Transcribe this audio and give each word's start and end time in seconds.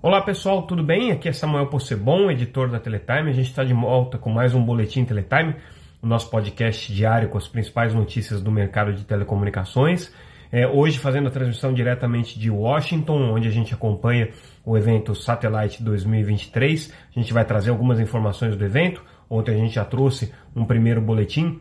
Olá 0.00 0.22
pessoal, 0.22 0.62
tudo 0.62 0.80
bem? 0.80 1.10
Aqui 1.10 1.28
é 1.28 1.32
Samuel 1.32 1.66
Possebon, 1.66 2.30
editor 2.30 2.70
da 2.70 2.78
Teletime. 2.78 3.30
A 3.30 3.32
gente 3.32 3.48
está 3.48 3.64
de 3.64 3.74
volta 3.74 4.16
com 4.16 4.30
mais 4.30 4.54
um 4.54 4.64
Boletim 4.64 5.04
Teletime, 5.04 5.56
o 6.00 6.06
nosso 6.06 6.30
podcast 6.30 6.94
diário 6.94 7.28
com 7.28 7.36
as 7.36 7.48
principais 7.48 7.92
notícias 7.92 8.40
do 8.40 8.52
mercado 8.52 8.92
de 8.92 9.02
telecomunicações. 9.02 10.14
É, 10.52 10.68
hoje 10.68 11.00
fazendo 11.00 11.26
a 11.26 11.32
transmissão 11.32 11.74
diretamente 11.74 12.38
de 12.38 12.48
Washington, 12.48 13.32
onde 13.32 13.48
a 13.48 13.50
gente 13.50 13.74
acompanha 13.74 14.28
o 14.64 14.78
evento 14.78 15.16
Satellite 15.16 15.82
2023. 15.82 16.94
A 17.16 17.18
gente 17.18 17.32
vai 17.32 17.44
trazer 17.44 17.70
algumas 17.70 17.98
informações 17.98 18.56
do 18.56 18.64
evento. 18.64 19.02
Ontem 19.28 19.52
a 19.52 19.58
gente 19.58 19.74
já 19.74 19.84
trouxe 19.84 20.32
um 20.54 20.64
primeiro 20.64 21.00
boletim 21.02 21.60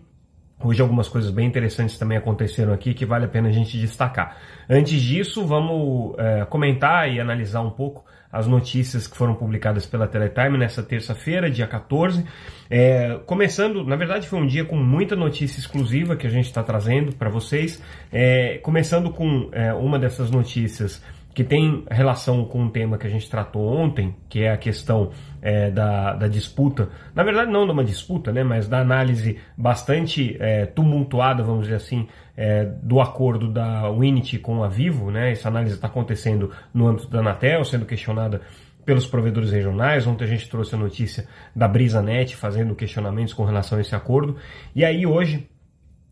Hoje 0.63 0.81
algumas 0.81 1.07
coisas 1.07 1.29
bem 1.29 1.47
interessantes 1.47 1.99
também 1.99 2.17
aconteceram 2.17 2.73
aqui 2.73 2.91
que 2.91 3.05
vale 3.05 3.25
a 3.25 3.27
pena 3.27 3.47
a 3.47 3.51
gente 3.51 3.77
destacar. 3.77 4.37
Antes 4.67 4.99
disso, 4.99 5.45
vamos 5.45 6.15
é, 6.17 6.45
comentar 6.45 7.11
e 7.11 7.19
analisar 7.19 7.61
um 7.61 7.69
pouco 7.69 8.03
as 8.31 8.47
notícias 8.47 9.07
que 9.07 9.15
foram 9.15 9.35
publicadas 9.35 9.85
pela 9.85 10.07
Teletime 10.07 10.57
nessa 10.57 10.83
terça-feira, 10.83 11.49
dia 11.49 11.67
14. 11.67 12.25
É, 12.69 13.19
começando, 13.25 13.83
na 13.85 13.95
verdade 13.95 14.27
foi 14.27 14.39
um 14.39 14.47
dia 14.47 14.65
com 14.65 14.75
muita 14.75 15.15
notícia 15.15 15.59
exclusiva 15.59 16.15
que 16.15 16.27
a 16.27 16.29
gente 16.29 16.45
está 16.45 16.63
trazendo 16.63 17.13
para 17.13 17.29
vocês. 17.29 17.81
É, 18.11 18.57
começando 18.59 19.11
com 19.11 19.49
é, 19.51 19.73
uma 19.73 19.97
dessas 19.97 20.29
notícias 20.29 21.01
que 21.37 21.43
tem 21.43 21.83
relação 21.87 22.43
com 22.45 22.63
um 22.63 22.69
tema 22.69 22.97
que 22.97 23.05
a 23.05 23.09
gente 23.11 23.29
tratou 23.29 23.61
ontem, 23.71 24.15
que 24.27 24.41
é 24.41 24.51
a 24.51 24.57
questão 24.57 25.11
é, 25.41 25.69
da, 25.71 26.13
da, 26.13 26.27
disputa, 26.27 26.89
na 27.13 27.23
verdade 27.23 27.51
não 27.51 27.65
de 27.65 27.71
uma 27.71 27.83
disputa, 27.83 28.31
né, 28.31 28.43
mas 28.43 28.67
da 28.67 28.79
análise 28.79 29.39
bastante 29.57 30.35
é, 30.39 30.65
tumultuada, 30.65 31.43
vamos 31.43 31.63
dizer 31.63 31.75
assim, 31.75 32.07
é, 32.35 32.65
do 32.65 32.99
acordo 32.99 33.51
da 33.51 33.89
Unity 33.89 34.39
com 34.39 34.63
a 34.63 34.67
Vivo, 34.67 35.11
né, 35.11 35.31
essa 35.31 35.47
análise 35.47 35.75
está 35.75 35.87
acontecendo 35.87 36.51
no 36.73 36.87
âmbito 36.87 37.09
da 37.09 37.19
Anatel, 37.19 37.63
sendo 37.65 37.85
questionada 37.85 38.41
pelos 38.87 39.05
provedores 39.05 39.51
regionais. 39.51 40.07
Ontem 40.07 40.23
a 40.23 40.27
gente 40.27 40.49
trouxe 40.49 40.73
a 40.73 40.77
notícia 40.77 41.27
da 41.53 41.67
BrisaNet 41.67 42.37
fazendo 42.37 42.73
questionamentos 42.73 43.33
com 43.33 43.43
relação 43.43 43.77
a 43.77 43.81
esse 43.81 43.93
acordo. 43.93 44.37
E 44.73 44.85
aí 44.85 45.05
hoje 45.05 45.45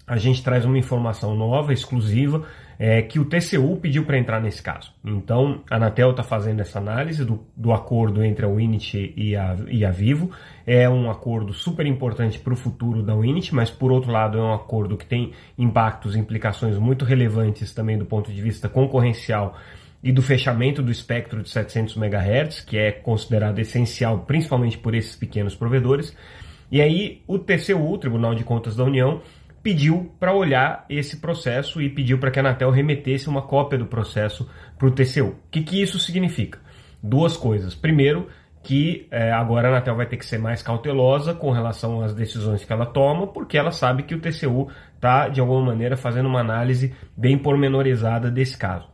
a 0.05 0.17
gente 0.17 0.43
traz 0.43 0.65
uma 0.65 0.77
informação 0.77 1.35
nova, 1.35 1.73
exclusiva, 1.73 2.45
é, 2.77 3.01
que 3.01 3.19
o 3.19 3.25
TCU 3.25 3.77
pediu 3.77 4.03
para 4.03 4.17
entrar 4.17 4.41
nesse 4.41 4.61
caso. 4.61 4.93
Então, 5.03 5.61
a 5.69 5.77
Anatel 5.77 6.11
está 6.11 6.23
fazendo 6.23 6.59
essa 6.59 6.79
análise 6.79 7.23
do, 7.23 7.45
do 7.55 7.71
acordo 7.71 8.23
entre 8.23 8.45
a 8.45 8.47
Unity 8.47 9.13
e 9.15 9.35
a, 9.35 9.57
e 9.67 9.85
a 9.85 9.91
Vivo. 9.91 10.31
É 10.65 10.89
um 10.89 11.09
acordo 11.09 11.53
super 11.53 11.85
importante 11.85 12.39
para 12.39 12.53
o 12.53 12.57
futuro 12.57 13.01
da 13.01 13.15
Unity, 13.15 13.53
mas 13.53 13.69
por 13.69 13.91
outro 13.91 14.11
lado 14.11 14.37
é 14.37 14.41
um 14.41 14.53
acordo 14.53 14.97
que 14.97 15.05
tem 15.05 15.31
impactos, 15.57 16.15
implicações 16.15 16.77
muito 16.77 17.05
relevantes 17.05 17.73
também 17.73 17.97
do 17.97 18.05
ponto 18.05 18.31
de 18.31 18.41
vista 18.41 18.67
concorrencial 18.67 19.55
e 20.03 20.11
do 20.11 20.21
fechamento 20.21 20.83
do 20.83 20.91
espectro 20.91 21.41
de 21.41 21.49
700 21.49 21.97
MHz, 21.97 22.61
que 22.61 22.77
é 22.77 22.91
considerado 22.91 23.57
essencial 23.57 24.19
principalmente 24.19 24.77
por 24.77 24.93
esses 24.93 25.15
pequenos 25.15 25.55
provedores. 25.55 26.15
E 26.71 26.81
aí 26.81 27.21
o 27.27 27.39
TCU, 27.39 27.97
Tribunal 27.97 28.35
de 28.35 28.43
Contas 28.43 28.75
da 28.75 28.83
União, 28.83 29.21
pediu 29.65 30.13
para 30.19 30.31
olhar 30.31 30.85
esse 30.87 31.17
processo 31.17 31.81
e 31.81 31.89
pediu 31.89 32.19
para 32.19 32.29
que 32.29 32.37
a 32.37 32.43
Anatel 32.43 32.69
remetesse 32.69 33.27
uma 33.27 33.41
cópia 33.41 33.79
do 33.79 33.87
processo 33.87 34.47
para 34.77 34.87
o 34.87 34.91
TCU. 34.91 35.29
O 35.29 35.35
que, 35.49 35.63
que 35.63 35.81
isso 35.81 35.97
significa? 35.97 36.59
Duas 37.01 37.35
coisas. 37.35 37.73
Primeiro, 37.73 38.27
que 38.61 39.07
é, 39.09 39.31
agora 39.31 39.67
a 39.67 39.71
Anatel 39.71 39.95
vai 39.95 40.05
ter 40.05 40.17
que 40.17 40.25
ser 40.25 40.37
mais 40.37 40.61
cautelosa 40.61 41.33
com 41.33 41.49
relação 41.49 42.01
às 42.01 42.13
decisões 42.13 42.63
que 42.63 42.71
ela 42.71 42.85
toma, 42.85 43.25
porque 43.25 43.57
ela 43.57 43.71
sabe 43.71 44.03
que 44.03 44.13
o 44.13 44.19
TCU 44.19 44.69
está, 44.93 45.29
de 45.29 45.41
alguma 45.41 45.65
maneira, 45.65 45.97
fazendo 45.97 46.29
uma 46.29 46.41
análise 46.41 46.93
bem 47.17 47.35
pormenorizada 47.35 48.29
desse 48.29 48.55
caso. 48.55 48.87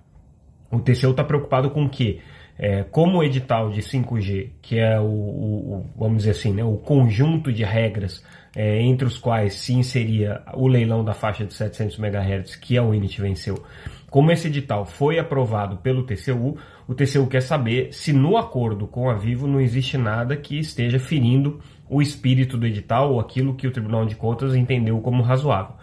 O 0.71 0.79
TCU 0.79 1.11
está 1.11 1.25
preocupado 1.25 1.69
com 1.69 1.83
o 1.83 1.89
quê? 1.89 2.21
É, 2.57 2.83
como 2.83 3.17
o 3.17 3.23
edital 3.25 3.71
de 3.71 3.81
5G, 3.81 4.51
que 4.61 4.79
é 4.79 4.97
o, 5.01 5.03
o, 5.03 5.85
vamos 5.97 6.19
dizer 6.19 6.31
assim, 6.31 6.53
né, 6.53 6.63
o 6.63 6.77
conjunto 6.77 7.51
de 7.51 7.65
regras 7.65 8.23
é, 8.55 8.81
entre 8.81 9.05
os 9.07 9.17
quais 9.17 9.55
se 9.55 9.73
inseria 9.73 10.41
o 10.53 10.67
leilão 10.67 11.03
da 11.03 11.13
faixa 11.13 11.45
de 11.45 11.53
700 11.53 11.97
MHz 11.97 12.55
que 12.55 12.77
a 12.77 12.83
Unity 12.83 13.21
venceu. 13.21 13.63
Como 14.09 14.29
esse 14.31 14.47
edital 14.47 14.85
foi 14.85 15.17
aprovado 15.17 15.77
pelo 15.77 16.03
TCU, 16.03 16.57
o 16.85 16.93
TCU 16.93 17.27
quer 17.27 17.41
saber 17.41 17.93
se 17.93 18.11
no 18.11 18.35
acordo 18.35 18.85
com 18.85 19.09
a 19.09 19.13
Vivo 19.13 19.47
não 19.47 19.61
existe 19.61 19.97
nada 19.97 20.35
que 20.35 20.59
esteja 20.59 20.99
ferindo 20.99 21.61
o 21.89 22.01
espírito 22.01 22.57
do 22.57 22.67
edital 22.67 23.13
ou 23.13 23.19
aquilo 23.21 23.55
que 23.55 23.67
o 23.67 23.71
Tribunal 23.71 24.05
de 24.05 24.15
Contas 24.15 24.53
entendeu 24.53 24.99
como 24.99 25.23
razoável. 25.23 25.75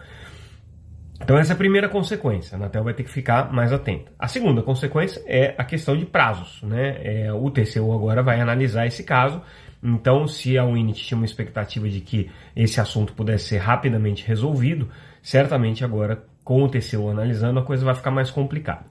Então 1.21 1.37
essa 1.37 1.53
é 1.53 1.55
a 1.55 1.57
primeira 1.57 1.89
consequência, 1.89 2.55
a 2.55 2.59
Anatel 2.59 2.83
vai 2.83 2.93
ter 2.93 3.03
que 3.03 3.11
ficar 3.11 3.51
mais 3.51 3.73
atenta. 3.73 4.11
A 4.17 4.27
segunda 4.27 4.61
consequência 4.61 5.21
é 5.25 5.53
a 5.57 5.63
questão 5.63 5.97
de 5.97 6.05
prazos. 6.05 6.61
Né? 6.63 6.97
É, 7.03 7.33
o 7.33 7.49
TCU 7.49 7.91
agora 7.93 8.23
vai 8.23 8.39
analisar 8.39 8.85
esse 8.87 9.03
caso 9.03 9.41
então, 9.81 10.27
se 10.27 10.57
a 10.57 10.65
Unity 10.65 11.05
tinha 11.05 11.17
uma 11.17 11.25
expectativa 11.25 11.87
de 11.87 12.01
que 12.01 12.29
esse 12.55 12.81
assunto 12.81 13.13
pudesse 13.13 13.45
ser 13.45 13.57
rapidamente 13.57 14.25
resolvido, 14.27 14.89
certamente 15.21 15.85
agora, 15.85 16.23
com 16.43 16.63
o 16.63 16.69
TCU 16.69 17.09
analisando, 17.09 17.59
a 17.59 17.63
coisa 17.63 17.85
vai 17.85 17.95
ficar 17.95 18.11
mais 18.11 18.29
complicada. 18.29 18.85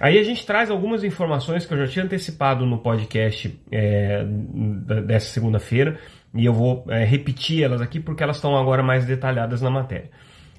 Aí 0.00 0.18
a 0.18 0.22
gente 0.22 0.44
traz 0.44 0.70
algumas 0.70 1.04
informações 1.04 1.66
que 1.66 1.74
eu 1.74 1.78
já 1.78 1.86
tinha 1.86 2.04
antecipado 2.04 2.64
no 2.66 2.78
podcast 2.78 3.56
é, 3.70 4.24
dessa 5.06 5.26
segunda-feira 5.26 5.98
e 6.34 6.44
eu 6.44 6.52
vou 6.52 6.84
é, 6.88 7.04
repetir 7.04 7.62
elas 7.62 7.80
aqui 7.80 8.00
porque 8.00 8.22
elas 8.22 8.36
estão 8.36 8.56
agora 8.56 8.82
mais 8.82 9.04
detalhadas 9.04 9.60
na 9.60 9.70
matéria. 9.70 10.10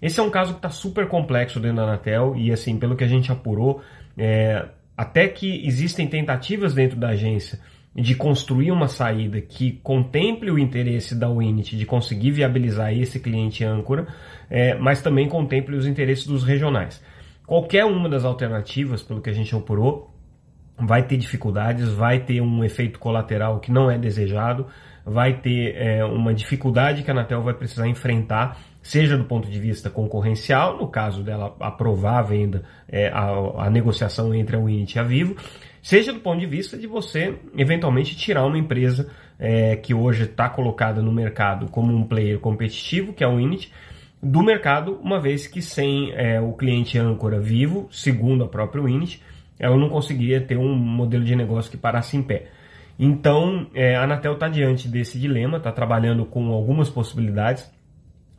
Esse 0.02 0.20
é 0.20 0.24
um 0.24 0.30
caso 0.30 0.52
que 0.54 0.60
está 0.60 0.70
super 0.70 1.08
complexo 1.08 1.60
dentro 1.60 1.78
da 1.78 1.84
Anatel 1.84 2.36
e, 2.36 2.52
assim, 2.52 2.78
pelo 2.78 2.96
que 2.96 3.04
a 3.04 3.08
gente 3.08 3.32
apurou, 3.32 3.82
é, 4.18 4.66
até 4.96 5.28
que 5.28 5.66
existem 5.66 6.08
tentativas 6.08 6.74
dentro 6.74 6.98
da 6.98 7.10
agência 7.10 7.60
de 7.96 8.16
construir 8.16 8.72
uma 8.72 8.88
saída 8.88 9.40
que 9.40 9.74
contemple 9.84 10.50
o 10.50 10.58
interesse 10.58 11.14
da 11.14 11.30
Unity 11.30 11.78
de 11.78 11.86
conseguir 11.86 12.32
viabilizar 12.32 12.92
esse 12.94 13.20
cliente 13.20 13.64
âncora, 13.64 14.08
é, 14.50 14.76
mas 14.76 15.02
também 15.02 15.28
contemple 15.28 15.76
os 15.76 15.86
interesses 15.86 16.26
dos 16.26 16.44
regionais. 16.44 17.04
Qualquer 17.46 17.86
uma 17.86 18.10
das 18.10 18.26
alternativas, 18.26 19.04
pelo 19.04 19.22
que 19.22 19.30
a 19.30 19.34
gente 19.34 19.54
apurou, 19.56 20.12
vai 20.78 21.04
ter 21.04 21.18
dificuldades, 21.18 21.90
vai 21.90 22.20
ter 22.20 22.42
um 22.42 22.64
efeito 22.64 22.98
colateral 22.98 23.60
que 23.60 23.72
não 23.72 23.92
é 23.92 23.98
desejado, 23.98 24.66
vai 25.06 25.34
ter 25.40 25.76
é, 25.76 26.04
uma 26.04 26.34
dificuldade 26.34 27.04
que 27.04 27.12
a 27.12 27.14
Anatel 27.14 27.42
vai 27.42 27.54
precisar 27.54 27.88
enfrentar, 27.88 28.58
seja 28.82 29.18
do 29.18 29.26
ponto 29.26 29.50
de 29.50 29.60
vista 29.60 29.90
concorrencial, 29.90 30.78
no 30.78 30.88
caso 30.88 31.22
dela 31.22 31.56
aprovar 31.60 32.20
a 32.20 32.22
venda, 32.22 32.64
é, 32.88 33.10
a, 33.10 33.66
a 33.66 33.70
negociação 33.70 34.34
entre 34.34 34.56
a 34.56 34.60
Unity 34.60 34.98
e 34.98 35.00
a 35.00 35.04
Vivo, 35.04 35.36
seja 35.84 36.12
do 36.12 36.22
ponto 36.22 36.40
de 36.40 36.48
vista 36.48 36.78
de 36.78 36.88
você 36.88 37.38
eventualmente 37.56 38.16
tirar 38.16 38.46
uma 38.46 38.58
empresa 38.58 39.12
é, 39.38 39.76
que 39.76 39.94
hoje 39.94 40.24
está 40.24 40.50
colocada 40.50 41.02
no 41.02 41.12
mercado 41.12 41.68
como 41.68 41.94
um 41.94 42.08
player 42.08 42.40
competitivo, 42.40 43.14
que 43.14 43.24
é 43.24 43.28
o 43.28 43.40
Init, 43.40 43.72
do 44.22 44.42
mercado, 44.42 44.98
uma 45.04 45.20
vez 45.20 45.46
que 45.46 45.62
sem 45.62 46.14
é, 46.14 46.40
o 46.40 46.54
cliente 46.54 46.98
âncora 46.98 47.42
vivo, 47.42 47.90
segundo 47.92 48.46
a 48.46 48.48
própria 48.48 48.82
Init, 48.90 49.22
ela 49.60 49.78
não 49.78 49.90
conseguiria 49.90 50.40
ter 50.40 50.58
um 50.58 50.74
modelo 50.74 51.26
de 51.26 51.36
negócio 51.36 51.70
que 51.70 51.78
parasse 51.78 52.16
em 52.16 52.24
pé. 52.24 52.48
Então, 52.98 53.68
é, 53.74 53.96
a 53.96 54.04
Anatel 54.04 54.34
está 54.34 54.48
diante 54.48 54.88
desse 54.88 55.20
dilema, 55.20 55.58
está 55.58 55.72
trabalhando 55.72 56.26
com 56.26 56.52
algumas 56.52 56.90
possibilidades, 56.90 57.70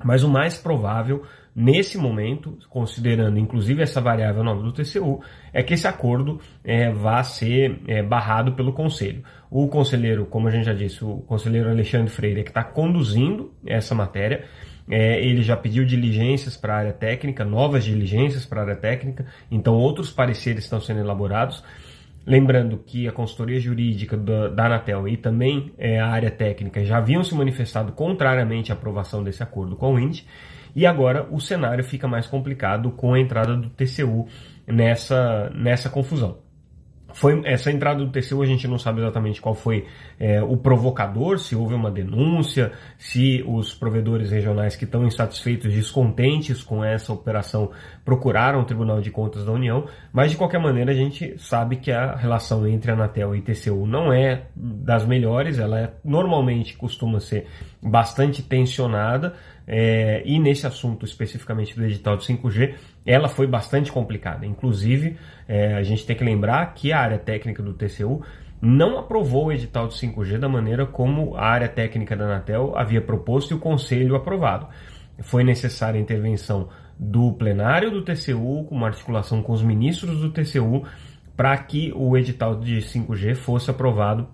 mas 0.04 0.22
o 0.22 0.28
mais 0.28 0.58
provável 0.58 1.24
nesse 1.54 1.96
momento, 1.96 2.58
considerando 2.68 3.38
inclusive 3.38 3.82
essa 3.82 4.00
variável 4.00 4.42
nova 4.42 4.62
do 4.62 4.72
TCU, 4.72 5.22
é 5.52 5.62
que 5.62 5.74
esse 5.74 5.86
acordo 5.86 6.40
é, 6.64 6.90
vá 6.92 7.22
ser 7.22 7.80
é, 7.86 8.02
barrado 8.02 8.52
pelo 8.52 8.72
Conselho. 8.72 9.22
O 9.50 9.68
conselheiro, 9.68 10.26
como 10.26 10.48
a 10.48 10.50
gente 10.50 10.64
já 10.64 10.74
disse, 10.74 11.04
o 11.04 11.18
conselheiro 11.18 11.70
Alexandre 11.70 12.10
Freire, 12.10 12.40
é 12.40 12.42
que 12.42 12.50
está 12.50 12.64
conduzindo 12.64 13.52
essa 13.64 13.94
matéria. 13.94 14.44
É, 14.90 15.24
ele 15.24 15.42
já 15.42 15.56
pediu 15.56 15.84
diligências 15.84 16.56
para 16.56 16.74
a 16.74 16.78
área 16.78 16.92
técnica, 16.92 17.44
novas 17.44 17.84
diligências 17.84 18.44
para 18.44 18.60
a 18.60 18.64
área 18.64 18.76
técnica, 18.76 19.24
então 19.50 19.74
outros 19.74 20.10
pareceres 20.10 20.64
estão 20.64 20.80
sendo 20.80 21.00
elaborados. 21.00 21.64
Lembrando 22.26 22.78
que 22.78 23.06
a 23.06 23.12
consultoria 23.12 23.60
jurídica 23.60 24.16
da, 24.16 24.48
da 24.48 24.66
Anatel 24.66 25.06
e 25.08 25.16
também 25.16 25.72
é, 25.76 26.00
a 26.00 26.08
área 26.08 26.30
técnica 26.30 26.82
já 26.84 26.96
haviam 26.96 27.22
se 27.22 27.34
manifestado 27.34 27.92
contrariamente 27.92 28.72
à 28.72 28.74
aprovação 28.74 29.22
desse 29.22 29.42
acordo 29.42 29.76
com 29.76 29.94
o 29.94 29.98
INDE. 29.98 30.26
E 30.74 30.86
agora 30.86 31.28
o 31.30 31.40
cenário 31.40 31.84
fica 31.84 32.08
mais 32.08 32.26
complicado 32.26 32.90
com 32.90 33.14
a 33.14 33.20
entrada 33.20 33.56
do 33.56 33.68
TCU 33.70 34.26
nessa, 34.66 35.50
nessa 35.54 35.90
confusão. 35.90 36.43
Foi 37.14 37.40
essa 37.44 37.70
entrada 37.70 38.04
do 38.04 38.10
TCU 38.10 38.42
a 38.42 38.46
gente 38.46 38.66
não 38.66 38.76
sabe 38.76 39.00
exatamente 39.00 39.40
qual 39.40 39.54
foi 39.54 39.86
é, 40.18 40.42
o 40.42 40.56
provocador, 40.56 41.38
se 41.38 41.54
houve 41.54 41.72
uma 41.72 41.90
denúncia, 41.90 42.72
se 42.98 43.42
os 43.46 43.72
provedores 43.72 44.32
regionais 44.32 44.74
que 44.74 44.84
estão 44.84 45.06
insatisfeitos, 45.06 45.72
descontentes 45.72 46.62
com 46.64 46.84
essa 46.84 47.12
operação, 47.12 47.70
procuraram 48.04 48.60
o 48.60 48.64
Tribunal 48.64 49.00
de 49.00 49.12
Contas 49.12 49.44
da 49.44 49.52
União, 49.52 49.86
mas 50.12 50.32
de 50.32 50.36
qualquer 50.36 50.58
maneira 50.58 50.90
a 50.90 50.94
gente 50.94 51.38
sabe 51.38 51.76
que 51.76 51.92
a 51.92 52.16
relação 52.16 52.66
entre 52.66 52.90
a 52.90 52.94
Anatel 52.94 53.36
e 53.36 53.40
TCU 53.40 53.86
não 53.86 54.12
é 54.12 54.46
das 54.56 55.06
melhores, 55.06 55.60
ela 55.60 55.78
é, 55.78 55.92
normalmente 56.04 56.76
costuma 56.76 57.20
ser 57.20 57.46
bastante 57.80 58.42
tensionada, 58.42 59.34
é, 59.66 60.22
e 60.24 60.38
nesse 60.38 60.66
assunto 60.66 61.04
especificamente 61.04 61.74
do 61.74 61.84
edital 61.84 62.16
de 62.16 62.24
5G, 62.24 62.74
ela 63.06 63.28
foi 63.28 63.46
bastante 63.46 63.90
complicada. 63.90 64.44
Inclusive, 64.44 65.16
é, 65.48 65.74
a 65.74 65.82
gente 65.82 66.04
tem 66.06 66.16
que 66.16 66.24
lembrar 66.24 66.74
que 66.74 66.92
a 66.92 67.00
área 67.00 67.18
técnica 67.18 67.62
do 67.62 67.72
TCU 67.72 68.22
não 68.60 68.98
aprovou 68.98 69.46
o 69.46 69.52
edital 69.52 69.88
de 69.88 69.94
5G 69.94 70.38
da 70.38 70.48
maneira 70.48 70.86
como 70.86 71.36
a 71.36 71.46
área 71.46 71.68
técnica 71.68 72.16
da 72.16 72.24
Anatel 72.24 72.72
havia 72.76 73.00
proposto 73.00 73.50
e 73.50 73.54
o 73.54 73.58
conselho 73.58 74.14
aprovado. 74.14 74.66
Foi 75.22 75.44
necessária 75.44 75.98
a 75.98 76.02
intervenção 76.02 76.68
do 76.98 77.32
plenário 77.32 77.90
do 77.90 78.02
TCU, 78.02 78.64
com 78.64 78.74
uma 78.74 78.86
articulação 78.86 79.42
com 79.42 79.52
os 79.52 79.62
ministros 79.62 80.20
do 80.20 80.30
TCU, 80.30 80.84
para 81.36 81.56
que 81.58 81.92
o 81.94 82.16
edital 82.16 82.58
de 82.58 82.78
5G 82.78 83.34
fosse 83.34 83.70
aprovado 83.70 84.28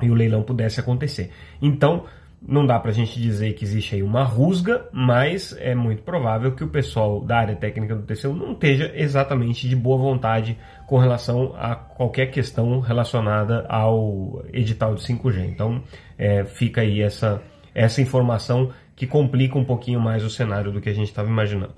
e 0.00 0.10
o 0.10 0.14
leilão 0.14 0.42
pudesse 0.42 0.80
acontecer. 0.80 1.30
Então, 1.60 2.04
não 2.42 2.66
dá 2.66 2.78
para 2.78 2.90
a 2.90 2.94
gente 2.94 3.20
dizer 3.20 3.52
que 3.52 3.64
existe 3.64 3.94
aí 3.94 4.02
uma 4.02 4.24
rusga, 4.24 4.86
mas 4.92 5.54
é 5.58 5.74
muito 5.74 6.02
provável 6.02 6.52
que 6.52 6.64
o 6.64 6.68
pessoal 6.68 7.20
da 7.20 7.38
área 7.38 7.54
técnica 7.54 7.94
do 7.94 8.02
TCU 8.02 8.34
não 8.34 8.52
esteja 8.52 8.90
exatamente 8.94 9.68
de 9.68 9.76
boa 9.76 9.98
vontade 9.98 10.56
com 10.86 10.98
relação 10.98 11.54
a 11.56 11.74
qualquer 11.74 12.30
questão 12.30 12.80
relacionada 12.80 13.66
ao 13.68 14.42
edital 14.52 14.94
de 14.94 15.02
5G. 15.02 15.48
Então, 15.48 15.82
é, 16.16 16.44
fica 16.44 16.80
aí 16.80 17.02
essa, 17.02 17.42
essa 17.74 18.00
informação 18.00 18.72
que 18.96 19.06
complica 19.06 19.58
um 19.58 19.64
pouquinho 19.64 20.00
mais 20.00 20.24
o 20.24 20.30
cenário 20.30 20.72
do 20.72 20.80
que 20.80 20.88
a 20.88 20.94
gente 20.94 21.08
estava 21.08 21.28
imaginando. 21.28 21.74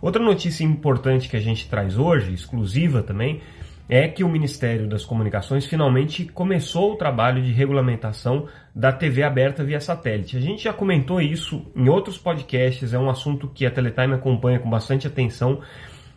Outra 0.00 0.22
notícia 0.22 0.64
importante 0.64 1.28
que 1.28 1.36
a 1.36 1.40
gente 1.40 1.68
traz 1.68 1.98
hoje, 1.98 2.32
exclusiva 2.32 3.02
também, 3.02 3.40
é 3.88 4.08
que 4.08 4.24
o 4.24 4.28
Ministério 4.28 4.88
das 4.88 5.04
Comunicações 5.04 5.66
finalmente 5.66 6.24
começou 6.24 6.92
o 6.92 6.96
trabalho 6.96 7.42
de 7.42 7.52
regulamentação 7.52 8.48
da 8.74 8.92
TV 8.92 9.22
aberta 9.22 9.62
via 9.62 9.80
satélite. 9.80 10.36
A 10.36 10.40
gente 10.40 10.64
já 10.64 10.72
comentou 10.72 11.20
isso 11.20 11.66
em 11.76 11.88
outros 11.88 12.16
podcasts, 12.16 12.94
é 12.94 12.98
um 12.98 13.10
assunto 13.10 13.48
que 13.48 13.66
a 13.66 13.70
Teletime 13.70 14.14
acompanha 14.14 14.58
com 14.58 14.70
bastante 14.70 15.06
atenção. 15.06 15.60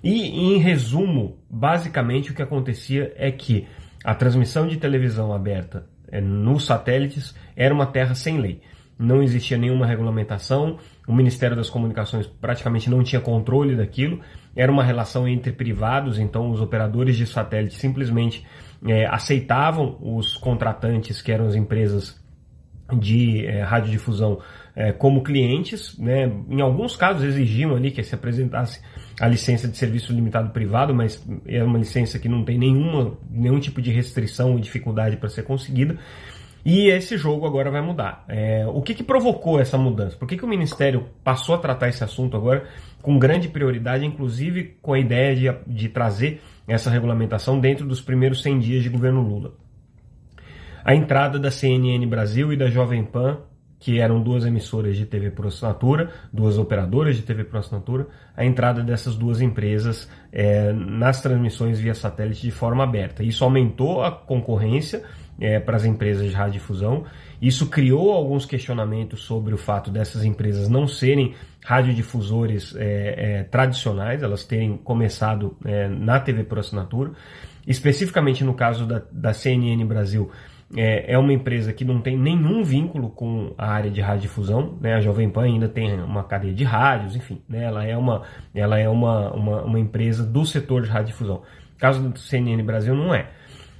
E 0.03 0.53
em 0.53 0.57
resumo, 0.57 1.37
basicamente 1.49 2.31
o 2.31 2.33
que 2.33 2.41
acontecia 2.41 3.13
é 3.17 3.31
que 3.31 3.67
a 4.03 4.15
transmissão 4.15 4.67
de 4.67 4.77
televisão 4.77 5.33
aberta 5.33 5.85
é, 6.09 6.21
nos 6.21 6.65
satélites 6.65 7.35
era 7.55 7.73
uma 7.73 7.85
terra 7.85 8.15
sem 8.15 8.37
lei 8.37 8.61
não 8.99 9.21
existia 9.21 9.57
nenhuma 9.57 9.85
regulamentação, 9.85 10.77
o 11.07 11.13
Ministério 11.13 11.55
das 11.55 11.69
Comunicações 11.69 12.25
praticamente 12.25 12.89
não 12.89 13.03
tinha 13.03 13.21
controle 13.21 13.75
daquilo, 13.75 14.19
era 14.57 14.71
uma 14.71 14.83
relação 14.83 15.27
entre 15.27 15.51
privados, 15.51 16.17
então 16.17 16.49
os 16.49 16.59
operadores 16.59 17.15
de 17.15 17.27
satélite 17.27 17.75
simplesmente 17.75 18.45
é, 18.85 19.05
aceitavam 19.05 19.97
os 20.01 20.35
contratantes, 20.35 21.21
que 21.21 21.31
eram 21.31 21.47
as 21.47 21.55
empresas 21.55 22.19
de 22.99 23.45
é, 23.45 23.61
radiodifusão, 23.61 24.39
é, 24.75 24.91
como 24.91 25.23
clientes, 25.23 25.97
né? 25.97 26.31
em 26.49 26.61
alguns 26.61 26.95
casos 26.95 27.23
exigiam 27.23 27.75
ali 27.75 27.91
que 27.91 28.01
se 28.03 28.15
apresentasse 28.15 28.81
a 29.19 29.27
licença 29.27 29.67
de 29.67 29.77
serviço 29.77 30.13
limitado 30.13 30.51
privado, 30.51 30.93
mas 30.93 31.23
é 31.45 31.63
uma 31.63 31.77
licença 31.77 32.19
que 32.19 32.29
não 32.29 32.43
tem 32.43 32.57
nenhuma, 32.57 33.17
nenhum 33.29 33.59
tipo 33.59 33.81
de 33.81 33.91
restrição 33.91 34.53
ou 34.53 34.59
dificuldade 34.59 35.17
para 35.17 35.29
ser 35.29 35.43
conseguida. 35.43 35.97
E 36.65 36.89
esse 36.89 37.17
jogo 37.17 37.45
agora 37.45 37.71
vai 37.71 37.81
mudar. 37.81 38.25
É, 38.27 38.65
o 38.67 38.81
que, 38.81 38.93
que, 38.93 39.03
provocou 39.03 39.59
essa 39.59 39.77
mudança? 39.77 40.17
Por 40.17 40.27
que, 40.27 40.37
que 40.37 40.43
o 40.43 40.47
Ministério 40.47 41.07
passou 41.23 41.55
a 41.55 41.57
tratar 41.57 41.89
esse 41.89 42.03
assunto 42.03 42.35
agora 42.35 42.65
com 43.01 43.17
grande 43.17 43.47
prioridade, 43.47 44.05
inclusive 44.05 44.77
com 44.81 44.93
a 44.93 44.99
ideia 44.99 45.35
de, 45.35 45.73
de 45.73 45.89
trazer 45.89 46.41
essa 46.67 46.89
regulamentação 46.89 47.59
dentro 47.59 47.85
dos 47.85 48.01
primeiros 48.01 48.41
100 48.41 48.59
dias 48.59 48.83
de 48.83 48.89
governo 48.89 49.21
Lula? 49.21 49.53
A 50.83 50.93
entrada 50.93 51.39
da 51.39 51.51
CNN 51.51 52.05
Brasil 52.05 52.51
e 52.51 52.57
da 52.57 52.69
Jovem 52.69 53.03
Pan 53.03 53.39
que 53.79 53.99
eram 53.99 54.21
duas 54.21 54.45
emissoras 54.45 54.97
de 54.97 55.05
TV 55.05 55.31
por 55.31 55.47
assinatura, 55.47 56.09
duas 56.33 56.57
operadoras 56.57 57.15
de 57.15 57.21
TV 57.21 57.43
por 57.43 57.57
assinatura, 57.57 58.07
a 58.35 58.43
entrada 58.43 58.83
dessas 58.83 59.15
duas 59.15 59.39
empresas 59.39 60.09
é, 60.31 60.73
nas 60.73 61.21
transmissões 61.21 61.79
via 61.79 61.93
satélite 61.93 62.41
de 62.41 62.51
forma 62.51 62.83
aberta. 62.83 63.23
Isso 63.23 63.43
aumentou 63.43 64.03
a 64.03 64.11
concorrência 64.11 65.03
é, 65.39 65.59
para 65.59 65.77
as 65.77 65.85
empresas 65.85 66.27
de 66.27 66.33
radiodifusão. 66.33 67.05
Isso 67.41 67.67
criou 67.67 68.11
alguns 68.11 68.45
questionamentos 68.45 69.21
sobre 69.21 69.53
o 69.53 69.57
fato 69.57 69.91
dessas 69.91 70.23
empresas 70.23 70.67
não 70.67 70.87
serem 70.87 71.35
radiodifusores 71.63 72.75
é, 72.75 73.39
é, 73.39 73.43
tradicionais, 73.43 74.23
elas 74.23 74.43
terem 74.43 74.77
começado 74.77 75.55
é, 75.65 75.87
na 75.87 76.19
TV 76.19 76.43
por 76.43 76.59
assinatura. 76.59 77.11
Especificamente 77.67 78.43
no 78.43 78.53
caso 78.53 78.85
da, 78.85 79.03
da 79.11 79.33
CNN 79.33 79.83
Brasil, 79.85 80.31
é, 80.75 81.13
é, 81.13 81.17
uma 81.17 81.31
empresa 81.31 81.71
que 81.71 81.85
não 81.85 82.01
tem 82.01 82.17
nenhum 82.17 82.63
vínculo 82.63 83.09
com 83.09 83.53
a 83.57 83.67
área 83.67 83.89
de 83.89 84.01
radiodifusão, 84.01 84.77
né? 84.81 84.95
A 84.95 85.01
Jovem 85.01 85.29
Pan 85.29 85.43
ainda 85.43 85.69
tem 85.69 85.93
uma 86.01 86.23
cadeia 86.23 86.53
de 86.53 86.63
rádios, 86.63 87.15
enfim, 87.15 87.41
né? 87.47 87.63
Ela 87.63 87.85
é 87.85 87.95
uma, 87.95 88.23
ela 88.53 88.77
é 88.77 88.89
uma, 88.89 89.31
uma, 89.33 89.61
uma 89.63 89.79
empresa 89.79 90.25
do 90.25 90.45
setor 90.45 90.83
de 90.83 90.89
radiodifusão. 90.89 91.41
caso 91.77 92.01
do 92.09 92.19
CNN 92.19 92.61
Brasil 92.63 92.95
não 92.95 93.13
é. 93.13 93.29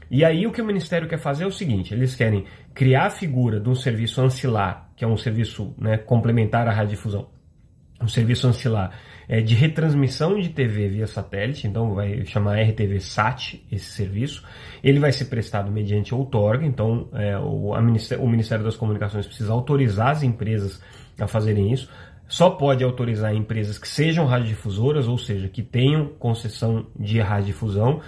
E 0.09 0.23
aí 0.23 0.45
o 0.47 0.51
que 0.51 0.61
o 0.61 0.65
Ministério 0.65 1.07
quer 1.07 1.19
fazer 1.19 1.43
é 1.43 1.47
o 1.47 1.51
seguinte: 1.51 1.93
eles 1.93 2.15
querem 2.15 2.45
criar 2.73 3.07
a 3.07 3.09
figura 3.09 3.59
de 3.59 3.69
um 3.69 3.75
serviço 3.75 4.21
ancilar, 4.21 4.89
que 4.95 5.03
é 5.03 5.07
um 5.07 5.17
serviço 5.17 5.73
né, 5.77 5.97
complementar 5.97 6.67
à 6.67 6.71
radiodifusão, 6.71 7.29
um 8.01 8.07
serviço 8.07 8.47
ancilar 8.47 8.91
é, 9.27 9.41
de 9.41 9.55
retransmissão 9.55 10.39
de 10.39 10.49
TV 10.49 10.87
via 10.87 11.07
satélite, 11.07 11.67
então 11.67 11.93
vai 11.93 12.25
chamar 12.25 12.61
RTV 12.61 12.99
SAT 12.99 13.55
esse 13.71 13.91
serviço. 13.91 14.43
Ele 14.83 14.99
vai 14.99 15.11
ser 15.11 15.25
prestado 15.25 15.71
mediante 15.71 16.15
outorga, 16.15 16.65
então 16.65 17.09
é, 17.13 17.37
o, 17.37 17.71
o 17.71 18.27
Ministério 18.29 18.63
das 18.63 18.77
Comunicações 18.77 19.27
precisa 19.27 19.51
autorizar 19.51 20.09
as 20.09 20.23
empresas 20.23 20.81
a 21.19 21.27
fazerem 21.27 21.73
isso 21.73 21.89
só 22.27 22.49
pode 22.49 22.83
autorizar 22.83 23.33
empresas 23.33 23.77
que 23.77 23.87
sejam 23.87 24.25
radiodifusoras, 24.25 25.07
ou 25.07 25.17
seja, 25.17 25.47
que 25.47 25.63
tenham 25.63 26.07
concessão 26.19 26.87
de 26.97 27.19
radiodifusão. 27.19 28.01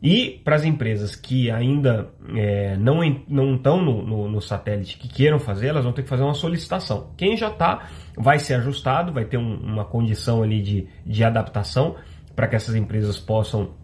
E 0.00 0.40
para 0.44 0.54
as 0.54 0.64
empresas 0.64 1.16
que 1.16 1.50
ainda 1.50 2.08
é, 2.34 2.76
não, 2.76 3.00
não 3.26 3.56
estão 3.56 3.82
no, 3.82 4.06
no, 4.06 4.28
no, 4.28 4.40
satélite, 4.40 4.96
que 4.96 5.08
queiram 5.08 5.40
fazer, 5.40 5.68
elas 5.68 5.82
vão 5.82 5.92
ter 5.92 6.02
que 6.02 6.08
fazer 6.08 6.22
uma 6.22 6.34
solicitação. 6.34 7.10
Quem 7.16 7.36
já 7.36 7.48
está 7.48 7.88
vai 8.16 8.38
ser 8.38 8.54
ajustado, 8.54 9.12
vai 9.12 9.24
ter 9.24 9.38
um, 9.38 9.56
uma 9.56 9.84
condição 9.84 10.42
ali 10.42 10.62
de, 10.62 10.86
de 11.04 11.24
adaptação 11.24 11.96
para 12.36 12.46
que 12.46 12.54
essas 12.54 12.76
empresas 12.76 13.18
possam 13.18 13.74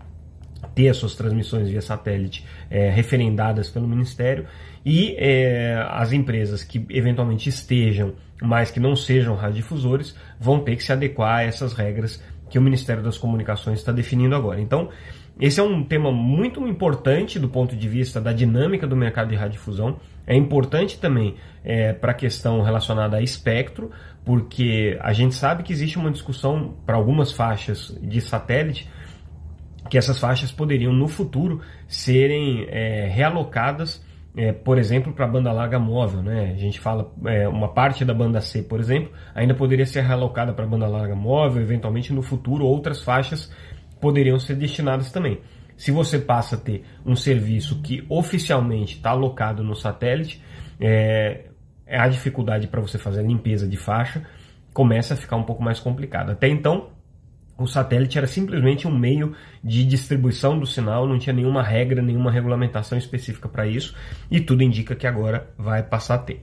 ter 0.74 0.88
as 0.88 0.96
suas 0.96 1.14
transmissões 1.14 1.68
via 1.68 1.82
satélite 1.82 2.44
é, 2.70 2.90
referendadas 2.90 3.68
pelo 3.68 3.86
Ministério 3.86 4.46
e 4.84 5.14
é, 5.18 5.84
as 5.90 6.12
empresas 6.12 6.62
que 6.62 6.86
eventualmente 6.90 7.48
estejam, 7.48 8.14
mas 8.40 8.70
que 8.70 8.78
não 8.78 8.94
sejam 8.94 9.34
radiodifusores, 9.34 10.14
vão 10.38 10.60
ter 10.60 10.76
que 10.76 10.84
se 10.84 10.92
adequar 10.92 11.38
a 11.38 11.42
essas 11.44 11.72
regras 11.72 12.22
que 12.48 12.58
o 12.58 12.62
Ministério 12.62 13.02
das 13.02 13.18
Comunicações 13.18 13.78
está 13.78 13.92
definindo 13.92 14.34
agora. 14.34 14.60
Então, 14.60 14.90
esse 15.40 15.58
é 15.58 15.62
um 15.62 15.82
tema 15.82 16.12
muito 16.12 16.66
importante 16.66 17.38
do 17.38 17.48
ponto 17.48 17.74
de 17.74 17.88
vista 17.88 18.20
da 18.20 18.32
dinâmica 18.32 18.86
do 18.86 18.94
mercado 18.94 19.30
de 19.30 19.34
radiodifusão. 19.34 19.98
É 20.26 20.36
importante 20.36 20.98
também 20.98 21.34
é, 21.64 21.92
para 21.92 22.12
a 22.12 22.14
questão 22.14 22.62
relacionada 22.62 23.16
a 23.16 23.22
espectro, 23.22 23.90
porque 24.24 24.96
a 25.00 25.12
gente 25.12 25.34
sabe 25.34 25.62
que 25.62 25.72
existe 25.72 25.98
uma 25.98 26.10
discussão 26.10 26.76
para 26.86 26.96
algumas 26.96 27.32
faixas 27.32 27.96
de 28.00 28.20
satélite 28.20 28.88
que 29.88 29.98
essas 29.98 30.18
faixas 30.18 30.50
poderiam 30.50 30.92
no 30.92 31.08
futuro 31.08 31.60
serem 31.86 32.66
é, 32.68 33.06
realocadas, 33.06 34.03
é, 34.36 34.52
por 34.52 34.78
exemplo, 34.78 35.12
para 35.12 35.26
banda 35.26 35.52
larga 35.52 35.78
móvel. 35.78 36.22
Né? 36.22 36.52
A 36.52 36.58
gente 36.58 36.80
fala 36.80 37.12
é, 37.26 37.48
uma 37.48 37.72
parte 37.72 38.04
da 38.04 38.12
banda 38.12 38.40
C, 38.40 38.62
por 38.62 38.80
exemplo, 38.80 39.12
ainda 39.34 39.54
poderia 39.54 39.86
ser 39.86 40.02
realocada 40.02 40.52
para 40.52 40.66
banda 40.66 40.86
larga 40.86 41.14
móvel, 41.14 41.62
eventualmente 41.62 42.12
no 42.12 42.22
futuro 42.22 42.64
outras 42.64 43.02
faixas 43.02 43.50
poderiam 44.00 44.38
ser 44.38 44.56
destinadas 44.56 45.10
também. 45.10 45.40
Se 45.76 45.90
você 45.90 46.18
passa 46.18 46.56
a 46.56 46.58
ter 46.58 46.84
um 47.04 47.16
serviço 47.16 47.80
que 47.82 48.04
oficialmente 48.08 48.96
está 48.96 49.10
alocado 49.10 49.64
no 49.64 49.74
satélite, 49.74 50.42
é, 50.80 51.46
é 51.86 51.98
a 51.98 52.08
dificuldade 52.08 52.68
para 52.68 52.80
você 52.80 52.98
fazer 52.98 53.20
a 53.20 53.22
limpeza 53.24 53.66
de 53.66 53.76
faixa 53.76 54.22
começa 54.74 55.14
a 55.14 55.16
ficar 55.16 55.36
um 55.36 55.44
pouco 55.44 55.62
mais 55.62 55.78
complicada. 55.78 56.32
Até 56.32 56.48
então, 56.48 56.88
o 57.56 57.66
satélite 57.66 58.18
era 58.18 58.26
simplesmente 58.26 58.86
um 58.86 58.96
meio 58.96 59.34
de 59.62 59.84
distribuição 59.84 60.58
do 60.58 60.66
sinal, 60.66 61.06
não 61.06 61.18
tinha 61.18 61.32
nenhuma 61.32 61.62
regra, 61.62 62.02
nenhuma 62.02 62.30
regulamentação 62.30 62.98
específica 62.98 63.48
para 63.48 63.66
isso, 63.66 63.94
e 64.30 64.40
tudo 64.40 64.62
indica 64.62 64.94
que 64.94 65.06
agora 65.06 65.48
vai 65.56 65.82
passar 65.82 66.16
a 66.16 66.18
ter. 66.18 66.42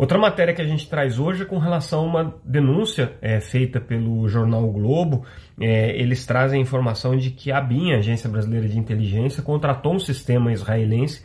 Outra 0.00 0.18
matéria 0.18 0.54
que 0.54 0.62
a 0.62 0.66
gente 0.66 0.88
traz 0.88 1.18
hoje 1.18 1.42
é 1.42 1.44
com 1.44 1.58
relação 1.58 2.00
a 2.00 2.06
uma 2.06 2.34
denúncia 2.42 3.12
é, 3.20 3.38
feita 3.38 3.78
pelo 3.78 4.26
jornal 4.30 4.66
o 4.66 4.72
Globo. 4.72 5.26
É, 5.60 5.94
eles 5.94 6.24
trazem 6.24 6.58
a 6.58 6.62
informação 6.62 7.18
de 7.18 7.30
que 7.30 7.52
a 7.52 7.60
BIM, 7.60 7.92
a 7.92 7.98
Agência 7.98 8.26
Brasileira 8.26 8.66
de 8.66 8.78
Inteligência, 8.78 9.42
contratou 9.42 9.92
um 9.94 9.98
sistema 9.98 10.54
israelense 10.54 11.22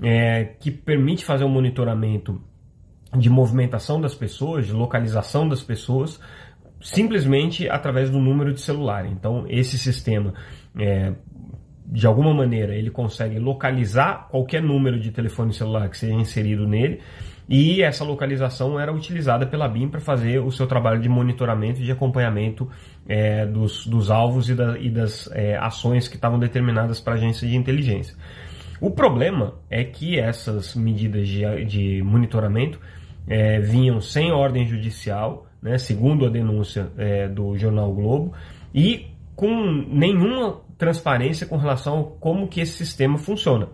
é, 0.00 0.44
que 0.60 0.70
permite 0.70 1.24
fazer 1.24 1.42
um 1.42 1.48
monitoramento 1.48 2.40
de 3.18 3.28
movimentação 3.28 4.00
das 4.00 4.14
pessoas, 4.14 4.66
de 4.66 4.72
localização 4.72 5.48
das 5.48 5.62
pessoas, 5.62 6.20
simplesmente 6.82 7.68
através 7.68 8.10
do 8.10 8.18
número 8.18 8.52
de 8.52 8.60
celular. 8.60 9.06
Então, 9.06 9.46
esse 9.48 9.78
sistema 9.78 10.34
é, 10.78 11.12
de 11.86 12.06
alguma 12.06 12.34
maneira 12.34 12.74
ele 12.74 12.90
consegue 12.90 13.38
localizar 13.38 14.28
qualquer 14.30 14.62
número 14.62 14.98
de 14.98 15.10
telefone 15.10 15.52
celular 15.52 15.88
que 15.88 15.98
seja 15.98 16.14
inserido 16.14 16.66
nele 16.66 17.00
e 17.48 17.82
essa 17.82 18.04
localização 18.04 18.78
era 18.78 18.92
utilizada 18.92 19.46
pela 19.46 19.68
BIM 19.68 19.88
para 19.88 20.00
fazer 20.00 20.38
o 20.38 20.50
seu 20.50 20.66
trabalho 20.66 21.00
de 21.00 21.08
monitoramento 21.08 21.80
e 21.80 21.84
de 21.84 21.92
acompanhamento 21.92 22.68
é, 23.06 23.44
dos, 23.44 23.86
dos, 23.86 24.10
alvos 24.10 24.48
e, 24.48 24.54
da, 24.54 24.78
e 24.78 24.88
das 24.88 25.28
é, 25.32 25.56
ações 25.56 26.08
que 26.08 26.14
estavam 26.14 26.38
determinadas 26.38 27.00
para 27.00 27.14
a 27.14 27.16
agência 27.16 27.46
de 27.46 27.56
inteligência. 27.56 28.16
O 28.80 28.90
problema 28.90 29.54
é 29.68 29.84
que 29.84 30.18
essas 30.18 30.74
medidas 30.74 31.28
de, 31.28 31.64
de 31.64 32.02
monitoramento 32.02 32.80
é, 33.28 33.60
vinham 33.60 34.00
sem 34.00 34.32
ordem 34.32 34.66
judicial, 34.66 35.46
né, 35.62 35.78
segundo 35.78 36.26
a 36.26 36.28
denúncia 36.28 36.90
é, 36.98 37.28
do 37.28 37.56
jornal 37.56 37.92
Globo, 37.94 38.32
e 38.74 39.06
com 39.36 39.48
nenhuma 39.88 40.60
transparência 40.76 41.46
com 41.46 41.56
relação 41.56 42.00
a 42.00 42.20
como 42.20 42.48
que 42.48 42.60
esse 42.60 42.72
sistema 42.72 43.16
funciona. 43.16 43.68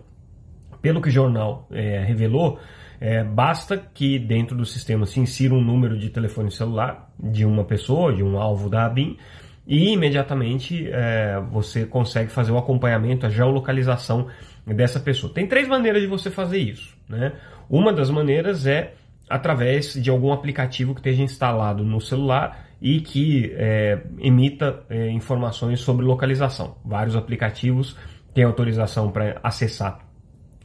Pelo 0.81 1.01
que 1.01 1.09
o 1.09 1.11
jornal 1.11 1.67
é, 1.71 2.03
revelou, 2.05 2.59
é, 3.01 3.23
basta 3.23 3.77
que 3.77 4.19
dentro 4.19 4.55
do 4.55 4.65
sistema 4.65 5.05
se 5.05 5.19
insira 5.19 5.53
um 5.53 5.61
número 5.61 5.97
de 5.97 6.09
telefone 6.09 6.51
celular 6.51 7.11
de 7.19 7.45
uma 7.45 7.63
pessoa, 7.63 8.13
de 8.13 8.23
um 8.23 8.37
alvo 8.37 8.69
da 8.69 8.85
ABIN, 8.85 9.17
e 9.65 9.93
imediatamente 9.93 10.89
é, 10.91 11.41
você 11.51 11.85
consegue 11.85 12.31
fazer 12.31 12.51
o 12.51 12.57
acompanhamento, 12.57 13.25
a 13.25 13.29
geolocalização 13.29 14.27
dessa 14.65 14.99
pessoa. 14.99 15.33
Tem 15.33 15.47
três 15.47 15.67
maneiras 15.67 16.01
de 16.01 16.07
você 16.07 16.29
fazer 16.29 16.57
isso. 16.57 16.97
Né? 17.07 17.33
Uma 17.69 17.93
das 17.93 18.09
maneiras 18.09 18.65
é 18.65 18.93
através 19.29 19.93
de 19.93 20.09
algum 20.09 20.33
aplicativo 20.33 20.93
que 20.93 20.99
esteja 20.99 21.21
instalado 21.21 21.83
no 21.83 22.01
celular 22.01 22.67
e 22.81 23.01
que 23.01 23.53
é, 23.55 24.01
emita 24.19 24.83
é, 24.89 25.09
informações 25.11 25.81
sobre 25.81 26.05
localização. 26.05 26.77
Vários 26.83 27.15
aplicativos 27.15 27.95
têm 28.33 28.43
autorização 28.43 29.11
para 29.11 29.39
acessar 29.43 29.99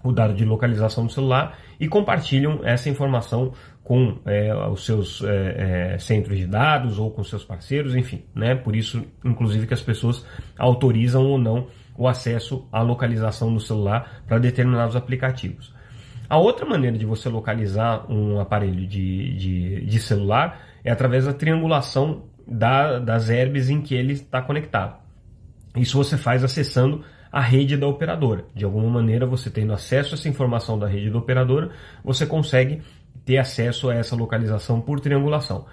o 0.02 0.12
dado 0.12 0.34
de 0.34 0.44
localização 0.44 1.06
do 1.06 1.12
celular 1.12 1.58
e 1.80 1.88
compartilham 1.88 2.60
essa 2.62 2.88
informação 2.88 3.52
com 3.82 4.18
é, 4.24 4.54
os 4.54 4.84
seus 4.84 5.22
é, 5.22 5.94
é, 5.94 5.98
centros 5.98 6.38
de 6.38 6.46
dados 6.46 6.98
ou 6.98 7.10
com 7.10 7.24
seus 7.24 7.44
parceiros, 7.44 7.94
enfim, 7.94 8.22
né? 8.34 8.54
Por 8.54 8.76
isso, 8.76 9.04
inclusive, 9.24 9.66
que 9.66 9.74
as 9.74 9.82
pessoas 9.82 10.24
autorizam 10.58 11.26
ou 11.26 11.38
não 11.38 11.66
o 11.96 12.08
acesso 12.08 12.66
à 12.72 12.80
localização 12.80 13.52
do 13.52 13.60
celular 13.60 14.22
para 14.26 14.38
determinados 14.38 14.96
aplicativos. 14.96 15.73
A 16.28 16.38
outra 16.38 16.64
maneira 16.64 16.96
de 16.96 17.04
você 17.04 17.28
localizar 17.28 18.10
um 18.10 18.40
aparelho 18.40 18.86
de, 18.86 19.34
de, 19.34 19.86
de 19.86 19.98
celular 19.98 20.60
é 20.82 20.90
através 20.90 21.26
da 21.26 21.32
triangulação 21.32 22.24
da, 22.46 22.98
das 22.98 23.28
herbes 23.28 23.68
em 23.68 23.80
que 23.80 23.94
ele 23.94 24.12
está 24.12 24.40
conectado. 24.40 24.96
Isso 25.76 25.96
você 25.96 26.16
faz 26.16 26.44
acessando 26.44 27.04
a 27.30 27.40
rede 27.40 27.76
da 27.76 27.86
operadora. 27.86 28.44
De 28.54 28.64
alguma 28.64 28.88
maneira, 28.88 29.26
você 29.26 29.50
tendo 29.50 29.72
acesso 29.72 30.14
a 30.14 30.18
essa 30.18 30.28
informação 30.28 30.78
da 30.78 30.86
rede 30.86 31.10
da 31.10 31.18
operadora, 31.18 31.70
você 32.04 32.24
consegue 32.24 32.80
ter 33.24 33.38
acesso 33.38 33.90
a 33.90 33.94
essa 33.94 34.14
localização 34.14 34.80
por 34.80 35.00
triangulação. 35.00 35.66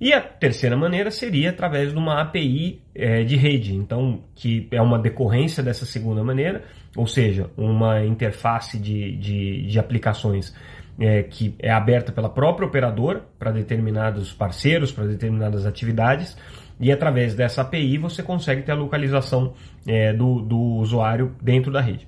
E 0.00 0.12
a 0.12 0.20
terceira 0.20 0.76
maneira 0.76 1.10
seria 1.10 1.50
através 1.50 1.92
de 1.92 1.98
uma 1.98 2.20
API 2.20 2.80
é, 2.94 3.24
de 3.24 3.36
rede, 3.36 3.74
então 3.74 4.22
que 4.34 4.68
é 4.70 4.80
uma 4.80 4.98
decorrência 4.98 5.60
dessa 5.60 5.84
segunda 5.84 6.22
maneira, 6.22 6.62
ou 6.96 7.06
seja, 7.06 7.50
uma 7.56 8.04
interface 8.04 8.78
de, 8.78 9.16
de, 9.16 9.66
de 9.66 9.78
aplicações 9.78 10.54
é, 11.00 11.24
que 11.24 11.54
é 11.58 11.70
aberta 11.70 12.12
pela 12.12 12.28
própria 12.28 12.66
operadora 12.66 13.24
para 13.38 13.50
determinados 13.50 14.32
parceiros, 14.32 14.92
para 14.92 15.04
determinadas 15.04 15.66
atividades, 15.66 16.36
e 16.80 16.92
através 16.92 17.34
dessa 17.34 17.62
API 17.62 17.98
você 17.98 18.22
consegue 18.22 18.62
ter 18.62 18.72
a 18.72 18.76
localização 18.76 19.54
é, 19.84 20.12
do, 20.12 20.40
do 20.40 20.58
usuário 20.58 21.34
dentro 21.42 21.72
da 21.72 21.80
rede. 21.80 22.06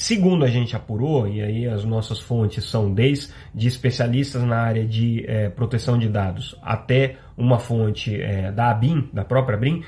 Segundo 0.00 0.46
a 0.46 0.48
gente 0.48 0.74
apurou, 0.74 1.28
e 1.28 1.42
aí 1.42 1.66
as 1.66 1.84
nossas 1.84 2.18
fontes 2.18 2.64
são 2.64 2.90
desde 2.90 3.34
de 3.54 3.68
especialistas 3.68 4.42
na 4.42 4.56
área 4.56 4.82
de 4.82 5.26
é, 5.28 5.50
proteção 5.50 5.98
de 5.98 6.08
dados 6.08 6.58
até 6.62 7.16
uma 7.36 7.58
fonte 7.58 8.18
é, 8.18 8.50
da 8.50 8.70
ABIN, 8.70 9.10
da 9.12 9.26
própria 9.26 9.58
ABIN, 9.58 9.84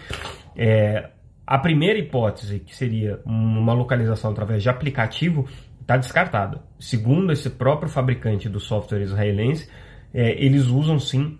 é, 0.54 1.08
a 1.46 1.56
primeira 1.56 1.98
hipótese, 1.98 2.58
que 2.58 2.76
seria 2.76 3.22
uma 3.24 3.72
localização 3.72 4.32
através 4.32 4.62
de 4.62 4.68
aplicativo, 4.68 5.48
está 5.80 5.96
descartada. 5.96 6.62
Segundo 6.78 7.32
esse 7.32 7.48
próprio 7.48 7.88
fabricante 7.88 8.50
do 8.50 8.60
software 8.60 9.00
israelense, 9.00 9.66
eles 10.12 10.66
usam 10.66 10.98
sim 10.98 11.38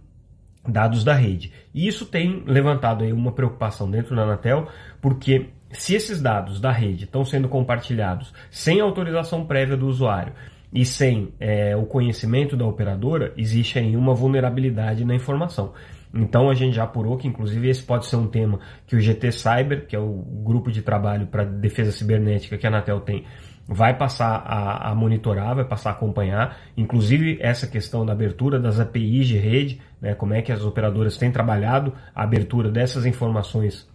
dados 0.67 1.05
da 1.05 1.13
rede. 1.13 1.53
E 1.75 1.87
isso 1.87 2.07
tem 2.07 2.43
levantado 2.47 3.05
aí 3.05 3.13
uma 3.13 3.33
preocupação 3.33 3.91
dentro 3.91 4.17
da 4.17 4.23
Anatel, 4.23 4.67
porque 5.01 5.51
se 5.73 5.95
esses 5.95 6.21
dados 6.21 6.61
da 6.61 6.71
rede 6.71 7.05
estão 7.05 7.25
sendo 7.25 7.49
compartilhados 7.49 8.33
sem 8.51 8.81
autorização 8.81 9.45
prévia 9.45 9.77
do 9.77 9.87
usuário 9.87 10.33
e 10.73 10.85
sem 10.85 11.33
é, 11.39 11.77
o 11.77 11.85
conhecimento 11.85 12.57
da 12.57 12.65
operadora, 12.65 13.33
existe 13.37 13.79
aí 13.79 13.97
uma 13.97 14.15
vulnerabilidade 14.15 15.05
na 15.05 15.15
informação. 15.15 15.73
Então 16.15 16.51
a 16.51 16.55
gente 16.55 16.75
já 16.75 16.85
apurou 16.85 17.17
que, 17.17 17.27
inclusive, 17.27 17.69
esse 17.69 17.83
pode 17.83 18.07
ser 18.07 18.17
um 18.17 18.27
tema 18.27 18.59
que 18.87 18.97
o 18.97 19.01
GT 19.01 19.33
Cyber, 19.33 19.87
que 19.87 19.97
é 19.97 19.99
o 19.99 20.13
grupo 20.45 20.71
de 20.71 20.83
trabalho 20.83 21.27
para 21.27 21.45
defesa 21.45 21.91
cibernética 21.91 22.59
que 22.59 22.67
a 22.67 22.71
Anatel 22.71 23.01
tem, 23.01 23.25
vai 23.67 23.97
passar 23.97 24.43
a, 24.45 24.91
a, 24.91 24.95
monitorar, 24.95 25.55
vai 25.55 25.65
passar 25.65 25.91
a 25.91 25.93
acompanhar, 25.93 26.59
inclusive 26.77 27.39
essa 27.41 27.67
questão 27.67 28.05
da 28.05 28.13
abertura 28.13 28.59
das 28.59 28.81
APIs 28.81 29.27
de 29.27 29.39
rede, 29.39 29.81
né, 30.01 30.15
como 30.15 30.35
é 30.35 30.43
que 30.43 30.53
as 30.53 30.63
operadoras 30.63 31.17
têm 31.17 31.31
trabalhado 31.31 31.95
a 32.15 32.25
abertura 32.25 32.71
dessas 32.71 33.07
informações 33.07 33.89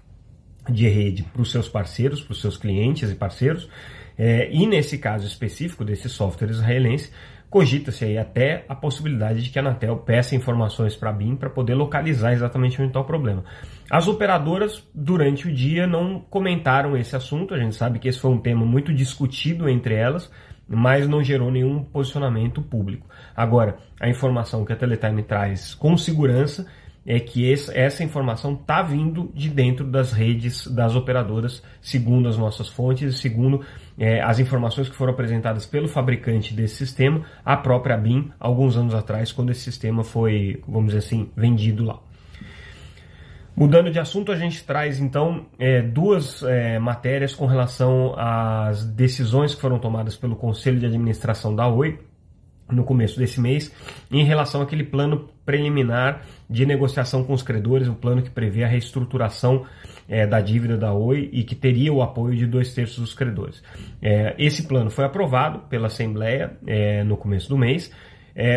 de 0.71 0.87
rede 0.87 1.23
para 1.23 1.41
os 1.41 1.51
seus 1.51 1.67
parceiros, 1.67 2.21
para 2.21 2.33
os 2.33 2.41
seus 2.41 2.57
clientes 2.57 3.11
e 3.11 3.15
parceiros, 3.15 3.69
é, 4.17 4.49
e 4.51 4.65
nesse 4.65 4.97
caso 4.97 5.27
específico 5.27 5.85
desse 5.85 6.09
software 6.09 6.49
israelense, 6.49 7.11
cogita-se 7.49 8.03
aí 8.03 8.17
até 8.17 8.65
a 8.67 8.75
possibilidade 8.75 9.43
de 9.43 9.49
que 9.49 9.59
a 9.59 9.61
Anatel 9.61 9.97
peça 9.97 10.35
informações 10.35 10.95
para 10.95 11.11
a 11.11 11.13
BIM 11.13 11.35
para 11.35 11.49
poder 11.49 11.75
localizar 11.75 12.33
exatamente 12.33 12.81
onde 12.81 12.89
está 12.89 12.99
o 12.99 13.05
problema. 13.05 13.43
As 13.89 14.07
operadoras, 14.07 14.83
durante 14.93 15.47
o 15.47 15.53
dia, 15.53 15.87
não 15.87 16.19
comentaram 16.19 16.97
esse 16.97 17.15
assunto, 17.15 17.53
a 17.53 17.59
gente 17.59 17.75
sabe 17.75 17.99
que 17.99 18.07
esse 18.07 18.19
foi 18.19 18.31
um 18.31 18.39
tema 18.39 18.65
muito 18.65 18.93
discutido 18.93 19.69
entre 19.69 19.93
elas, 19.95 20.29
mas 20.67 21.07
não 21.07 21.23
gerou 21.23 21.49
nenhum 21.49 21.81
posicionamento 21.83 22.61
público. 22.61 23.07
Agora, 23.35 23.77
a 23.99 24.09
informação 24.09 24.65
que 24.65 24.73
a 24.73 24.75
Teletime 24.75 25.23
traz 25.23 25.73
com 25.73 25.95
segurança 25.97 26.67
é 27.07 27.21
que 27.21 27.49
essa 27.73 28.03
informação 28.03 28.53
está 28.53 28.81
vindo 28.81 29.31
de 29.33 29.49
dentro 29.49 29.85
das 29.85 30.11
redes 30.11 30.67
das 30.67 30.93
operadoras, 30.93 31.63
segundo 31.79 32.27
as 32.27 32.37
nossas 32.37 32.67
fontes, 32.67 33.17
segundo 33.19 33.61
é, 33.97 34.21
as 34.21 34.39
informações 34.39 34.89
que 34.89 34.95
foram 34.95 35.13
apresentadas 35.13 35.65
pelo 35.65 35.87
fabricante 35.87 36.53
desse 36.53 36.75
sistema, 36.75 37.21
a 37.45 37.55
própria 37.55 37.95
BIM, 37.95 38.29
alguns 38.37 38.75
anos 38.75 38.93
atrás, 38.93 39.31
quando 39.31 39.51
esse 39.51 39.61
sistema 39.61 40.03
foi, 40.03 40.61
vamos 40.67 40.87
dizer 40.87 40.99
assim, 40.99 41.29
vendido 41.33 41.85
lá. 41.85 41.97
Mudando 43.55 43.89
de 43.89 43.99
assunto, 43.99 44.31
a 44.31 44.35
gente 44.35 44.63
traz 44.65 44.99
então 44.99 45.45
é, 45.57 45.81
duas 45.81 46.43
é, 46.43 46.77
matérias 46.77 47.33
com 47.33 47.45
relação 47.45 48.13
às 48.17 48.83
decisões 48.85 49.55
que 49.55 49.61
foram 49.61 49.79
tomadas 49.79 50.17
pelo 50.17 50.35
Conselho 50.35 50.77
de 50.77 50.85
Administração 50.85 51.55
da 51.55 51.67
Oi 51.67 51.97
no 52.71 52.83
começo 52.83 53.17
desse 53.17 53.39
mês 53.39 53.71
em 54.11 54.23
relação 54.23 54.61
àquele 54.61 54.83
plano 54.83 55.29
preliminar 55.45 56.21
de 56.49 56.65
negociação 56.65 57.23
com 57.23 57.33
os 57.33 57.41
credores, 57.41 57.87
o 57.87 57.93
plano 57.93 58.21
que 58.21 58.29
prevê 58.29 58.63
a 58.63 58.67
reestruturação 58.67 59.65
é, 60.07 60.25
da 60.25 60.39
dívida 60.39 60.77
da 60.77 60.93
Oi 60.93 61.29
e 61.31 61.43
que 61.43 61.55
teria 61.55 61.91
o 61.91 62.01
apoio 62.01 62.35
de 62.35 62.45
dois 62.45 62.73
terços 62.73 62.99
dos 62.99 63.13
credores. 63.13 63.61
É, 64.01 64.35
esse 64.37 64.63
plano 64.63 64.89
foi 64.89 65.05
aprovado 65.05 65.59
pela 65.69 65.87
Assembleia 65.87 66.57
é, 66.65 67.03
no 67.03 67.17
começo 67.17 67.49
do 67.49 67.57
mês, 67.57 67.91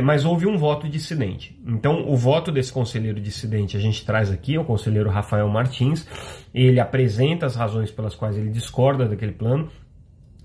mas 0.04 0.26
houve 0.26 0.46
um 0.46 0.58
voto 0.58 0.86
dissidente. 0.86 1.58
Então, 1.66 2.06
o 2.06 2.14
voto 2.14 2.52
desse 2.52 2.70
conselheiro 2.70 3.18
dissidente 3.18 3.78
a 3.78 3.80
gente 3.80 4.04
traz 4.04 4.30
aqui, 4.30 4.58
o 4.58 4.62
conselheiro 4.62 5.08
Rafael 5.08 5.48
Martins, 5.48 6.06
ele 6.52 6.78
apresenta 6.78 7.46
as 7.46 7.56
razões 7.56 7.90
pelas 7.90 8.14
quais 8.14 8.36
ele 8.36 8.50
discorda 8.50 9.08
daquele 9.08 9.32
plano, 9.32 9.70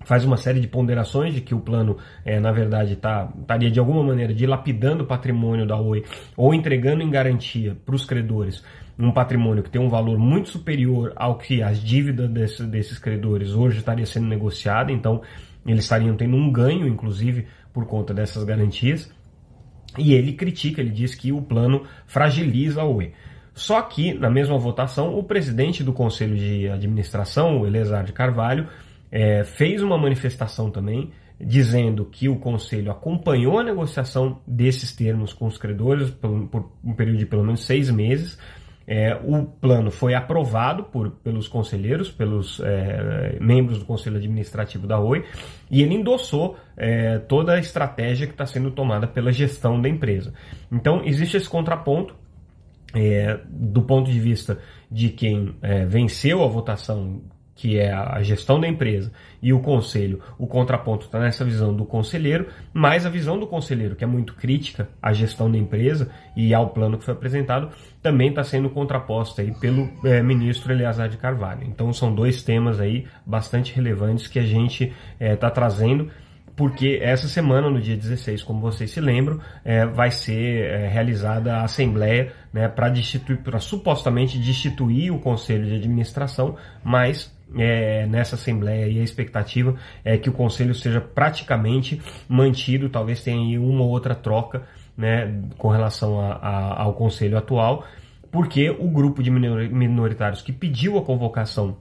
faz 0.06 0.24
uma 0.24 0.38
série 0.38 0.62
de 0.62 0.68
ponderações 0.68 1.34
de 1.34 1.42
que 1.42 1.54
o 1.54 1.60
plano, 1.60 1.98
é, 2.24 2.40
na 2.40 2.52
verdade, 2.52 2.96
tá, 2.96 3.30
estaria 3.42 3.70
de 3.70 3.80
alguma 3.80 4.02
maneira 4.02 4.34
dilapidando 4.34 5.04
o 5.04 5.08
patrimônio 5.08 5.68
da 5.68 5.76
Oi 5.76 6.04
ou 6.38 6.54
entregando 6.54 7.04
em 7.04 7.10
garantia 7.10 7.76
para 7.86 7.96
os 7.96 8.06
credores 8.06 8.64
um 8.98 9.12
patrimônio 9.12 9.62
que 9.62 9.70
tem 9.70 9.82
um 9.82 9.90
valor 9.90 10.18
muito 10.18 10.50
superior 10.50 11.12
ao 11.16 11.38
que 11.38 11.62
as 11.62 11.82
dívidas 11.82 12.30
desse, 12.30 12.64
desses 12.64 12.98
credores 12.98 13.52
hoje 13.52 13.80
estaria 13.80 14.06
sendo 14.06 14.28
negociada, 14.28 14.92
então 14.92 15.22
eles 15.66 15.84
estariam 15.84 16.16
tendo 16.16 16.36
um 16.36 16.52
ganho, 16.52 16.88
inclusive, 16.88 17.48
por 17.74 17.86
conta 17.86 18.14
dessas 18.14 18.44
garantias. 18.44 19.12
E 19.98 20.14
ele 20.14 20.34
critica, 20.34 20.82
ele 20.82 20.92
diz 20.92 21.16
que 21.16 21.32
o 21.32 21.42
plano 21.42 21.84
fragiliza 22.06 22.82
a 22.82 22.86
Oi. 22.86 23.14
Só 23.54 23.82
que, 23.82 24.14
na 24.14 24.30
mesma 24.30 24.58
votação, 24.58 25.18
o 25.18 25.24
presidente 25.24 25.84
do 25.84 25.94
Conselho 25.94 26.36
de 26.36 26.68
Administração, 26.68 27.62
o 27.62 27.66
Elezar 27.66 28.04
de 28.04 28.12
Carvalho, 28.12 28.68
é, 29.16 29.46
fez 29.46 29.82
uma 29.82 29.98
manifestação 29.98 30.70
também 30.70 31.10
dizendo 31.40 32.04
que 32.04 32.28
o 32.28 32.36
Conselho 32.36 32.92
acompanhou 32.92 33.58
a 33.58 33.64
negociação 33.64 34.42
desses 34.46 34.94
termos 34.94 35.32
com 35.32 35.46
os 35.46 35.58
credores 35.58 36.10
por, 36.10 36.48
por 36.48 36.72
um 36.84 36.94
período 36.94 37.20
de 37.20 37.26
pelo 37.26 37.42
menos 37.42 37.66
seis 37.66 37.90
meses. 37.90 38.38
É, 38.86 39.16
o 39.24 39.46
plano 39.46 39.90
foi 39.90 40.14
aprovado 40.14 40.84
por, 40.84 41.12
pelos 41.12 41.48
conselheiros, 41.48 42.12
pelos 42.12 42.60
é, 42.60 43.38
membros 43.40 43.80
do 43.80 43.86
Conselho 43.86 44.18
Administrativo 44.18 44.86
da 44.86 45.00
Oi, 45.00 45.24
e 45.72 45.82
ele 45.82 45.96
endossou 45.96 46.58
é, 46.76 47.18
toda 47.20 47.54
a 47.54 47.60
estratégia 47.60 48.28
que 48.28 48.34
está 48.34 48.46
sendo 48.46 48.70
tomada 48.70 49.08
pela 49.08 49.32
gestão 49.32 49.82
da 49.82 49.88
empresa. 49.88 50.34
Então, 50.70 51.02
existe 51.06 51.38
esse 51.38 51.50
contraponto 51.50 52.14
é, 52.94 53.40
do 53.48 53.82
ponto 53.82 54.12
de 54.12 54.20
vista 54.20 54.60
de 54.92 55.10
quem 55.10 55.56
é, 55.62 55.86
venceu 55.86 56.44
a 56.44 56.48
votação 56.48 57.22
que 57.56 57.80
é 57.80 57.92
a 57.92 58.22
gestão 58.22 58.60
da 58.60 58.68
empresa, 58.68 59.12
e 59.42 59.54
o 59.54 59.62
conselho, 59.62 60.22
o 60.38 60.46
contraponto 60.46 61.06
está 61.06 61.20
nessa 61.20 61.46
visão 61.46 61.74
do 61.74 61.86
conselheiro, 61.86 62.48
mas 62.74 63.06
a 63.06 63.10
visão 63.10 63.40
do 63.40 63.48
conselheiro, 63.48 63.96
que 63.96 64.04
é 64.04 64.08
muito 64.08 64.36
crítica 64.36 64.90
à 65.02 65.14
gestão 65.14 65.50
da 65.50 65.58
empresa 65.58 66.12
e 66.36 66.54
ao 66.54 66.70
plano 66.70 66.98
que 66.98 67.06
foi 67.06 67.14
apresentado, 67.14 67.70
também 68.02 68.30
está 68.30 68.44
sendo 68.44 68.70
contraposta 68.70 69.42
aí 69.42 69.52
pelo 69.54 69.90
é, 70.04 70.22
ministro 70.22 70.72
Eleazar 70.74 71.08
de 71.08 71.18
Carvalho. 71.18 71.64
Então 71.66 71.94
são 71.94 72.14
dois 72.14 72.44
temas 72.44 72.80
aí 72.80 73.08
bastante 73.26 73.74
relevantes 73.74 74.28
que 74.28 74.38
a 74.38 74.46
gente 74.46 74.94
está 75.20 75.48
é, 75.48 75.52
trazendo 75.52 76.12
porque 76.56 77.00
essa 77.02 77.28
semana, 77.28 77.70
no 77.70 77.82
dia 77.82 77.98
16, 77.98 78.42
como 78.44 78.62
vocês 78.62 78.90
se 78.90 79.02
lembram, 79.02 79.40
é, 79.64 79.86
vai 79.86 80.10
ser 80.10 80.64
é, 80.64 80.88
realizada 80.88 81.58
a 81.58 81.64
Assembleia 81.66 82.32
né, 82.54 82.70
para 82.70 83.60
supostamente 83.60 84.40
destituir 84.40 85.12
o 85.12 85.20
Conselho 85.20 85.66
de 85.66 85.76
Administração, 85.76 86.56
mas 86.82 87.35
é, 87.58 88.06
nessa 88.08 88.36
Assembleia 88.36 88.88
e 88.88 89.00
a 89.00 89.04
expectativa 89.04 89.76
é 90.04 90.18
que 90.18 90.30
o 90.30 90.34
Conselho 90.34 90.74
seja 90.74 91.00
praticamente 91.00 92.02
mantido, 92.28 92.90
talvez 92.90 93.22
tenha 93.24 93.40
aí 93.40 93.58
uma 93.58 93.84
ou 93.84 93.90
outra 93.90 94.16
troca 94.16 94.64
né, 94.98 95.42
com 95.58 95.70
relação 95.70 96.20
a, 96.20 96.34
a, 96.34 96.82
ao 96.84 96.94
Conselho 96.94 97.38
atual, 97.38 97.86
porque 98.32 98.70
o 98.70 98.88
grupo 98.88 99.24
de 99.24 99.32
minoritários 99.32 100.42
que 100.42 100.52
pediu 100.52 100.98
a 100.98 101.02
convocação 101.02 101.78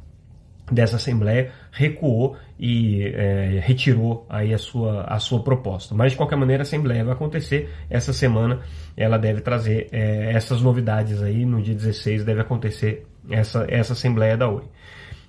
dessa 0.70 0.96
Assembleia 0.96 1.50
recuou 1.70 2.36
e 2.58 3.04
é, 3.06 3.60
retirou 3.62 4.26
aí 4.30 4.54
a 4.54 4.58
sua, 4.58 5.02
a 5.02 5.18
sua 5.18 5.42
proposta. 5.42 5.94
Mas 5.94 6.12
de 6.12 6.16
qualquer 6.16 6.36
maneira 6.36 6.62
a 6.62 6.64
Assembleia 6.64 7.04
vai 7.04 7.12
acontecer 7.12 7.70
essa 7.90 8.12
semana, 8.12 8.60
ela 8.96 9.18
deve 9.18 9.40
trazer 9.40 9.88
é, 9.92 10.32
essas 10.32 10.62
novidades 10.62 11.22
aí, 11.22 11.44
no 11.44 11.60
dia 11.60 11.74
16 11.74 12.24
deve 12.24 12.40
acontecer 12.40 13.06
essa, 13.30 13.66
essa 13.68 13.92
Assembleia 13.92 14.36
da 14.36 14.48
Oi. 14.48 14.62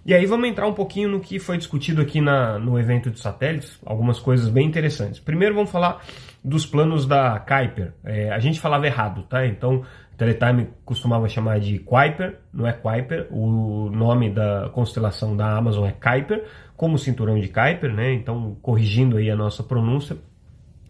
E 0.06 0.14
aí 0.14 0.26
vamos 0.28 0.48
entrar 0.48 0.68
um 0.68 0.74
pouquinho 0.74 1.10
no 1.10 1.20
que 1.20 1.40
foi 1.40 1.58
discutido 1.58 2.00
aqui 2.00 2.22
na, 2.22 2.60
no 2.60 2.78
evento 2.78 3.10
de 3.10 3.20
satélites, 3.20 3.80
algumas 3.84 4.20
coisas 4.20 4.50
bem 4.50 4.68
interessantes. 4.68 5.20
Primeiro 5.20 5.56
vamos 5.56 5.72
falar 5.72 6.06
dos 6.44 6.64
planos 6.64 7.08
da 7.08 7.40
Kuiper. 7.40 7.92
É, 8.04 8.32
a 8.32 8.38
gente 8.38 8.60
falava 8.60 8.86
errado, 8.86 9.24
tá? 9.24 9.48
Então 9.48 9.84
Teletime 10.16 10.70
costumava 10.86 11.28
chamar 11.28 11.60
de 11.60 11.80
Kuiper, 11.80 12.38
não 12.54 12.68
é 12.68 12.72
Kuiper. 12.72 13.28
O 13.32 13.90
nome 13.90 14.30
da 14.30 14.70
constelação 14.72 15.36
da 15.36 15.58
Amazon 15.58 15.88
é 15.88 15.92
Kuiper, 15.92 16.46
como 16.78 16.96
o 16.96 17.00
cinturão 17.00 17.40
de 17.40 17.48
Kuiper, 17.48 17.94
né? 17.94 18.14
Então, 18.14 18.56
corrigindo 18.62 19.18
aí 19.18 19.30
a 19.30 19.36
nossa 19.36 19.64
pronúncia. 19.64 20.18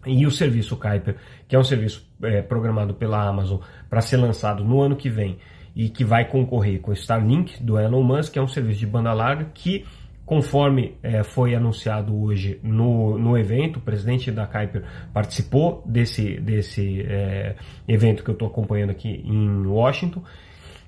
E 0.04 0.24
o 0.24 0.30
serviço 0.30 0.76
Kuiper, 0.76 1.16
que 1.48 1.56
é 1.56 1.58
um 1.58 1.64
serviço 1.64 2.06
é, 2.22 2.40
programado 2.40 2.94
pela 2.94 3.26
Amazon 3.26 3.58
para 3.90 4.00
ser 4.00 4.18
lançado 4.18 4.62
no 4.62 4.80
ano 4.80 4.94
que 4.94 5.10
vem 5.10 5.38
e 5.76 5.88
que 5.90 6.04
vai 6.04 6.24
concorrer 6.24 6.80
com 6.80 6.90
o 6.90 6.94
Starlink 6.94 7.62
do 7.62 7.78
Elon 7.78 8.02
Musk, 8.02 8.32
que 8.32 8.38
é 8.38 8.42
um 8.42 8.48
serviço 8.48 8.80
de 8.80 8.86
banda 8.86 9.12
larga 9.12 9.44
que 9.54 9.84
Conforme 10.26 10.96
é, 11.04 11.22
foi 11.22 11.54
anunciado 11.54 12.20
hoje 12.20 12.58
no, 12.60 13.16
no 13.16 13.38
evento, 13.38 13.76
o 13.76 13.80
presidente 13.80 14.32
da 14.32 14.44
Kuiper 14.44 14.82
participou 15.14 15.84
desse, 15.86 16.40
desse 16.40 17.02
é, 17.02 17.54
evento 17.86 18.24
que 18.24 18.30
eu 18.30 18.32
estou 18.32 18.48
acompanhando 18.48 18.90
aqui 18.90 19.22
em 19.24 19.64
Washington. 19.64 20.24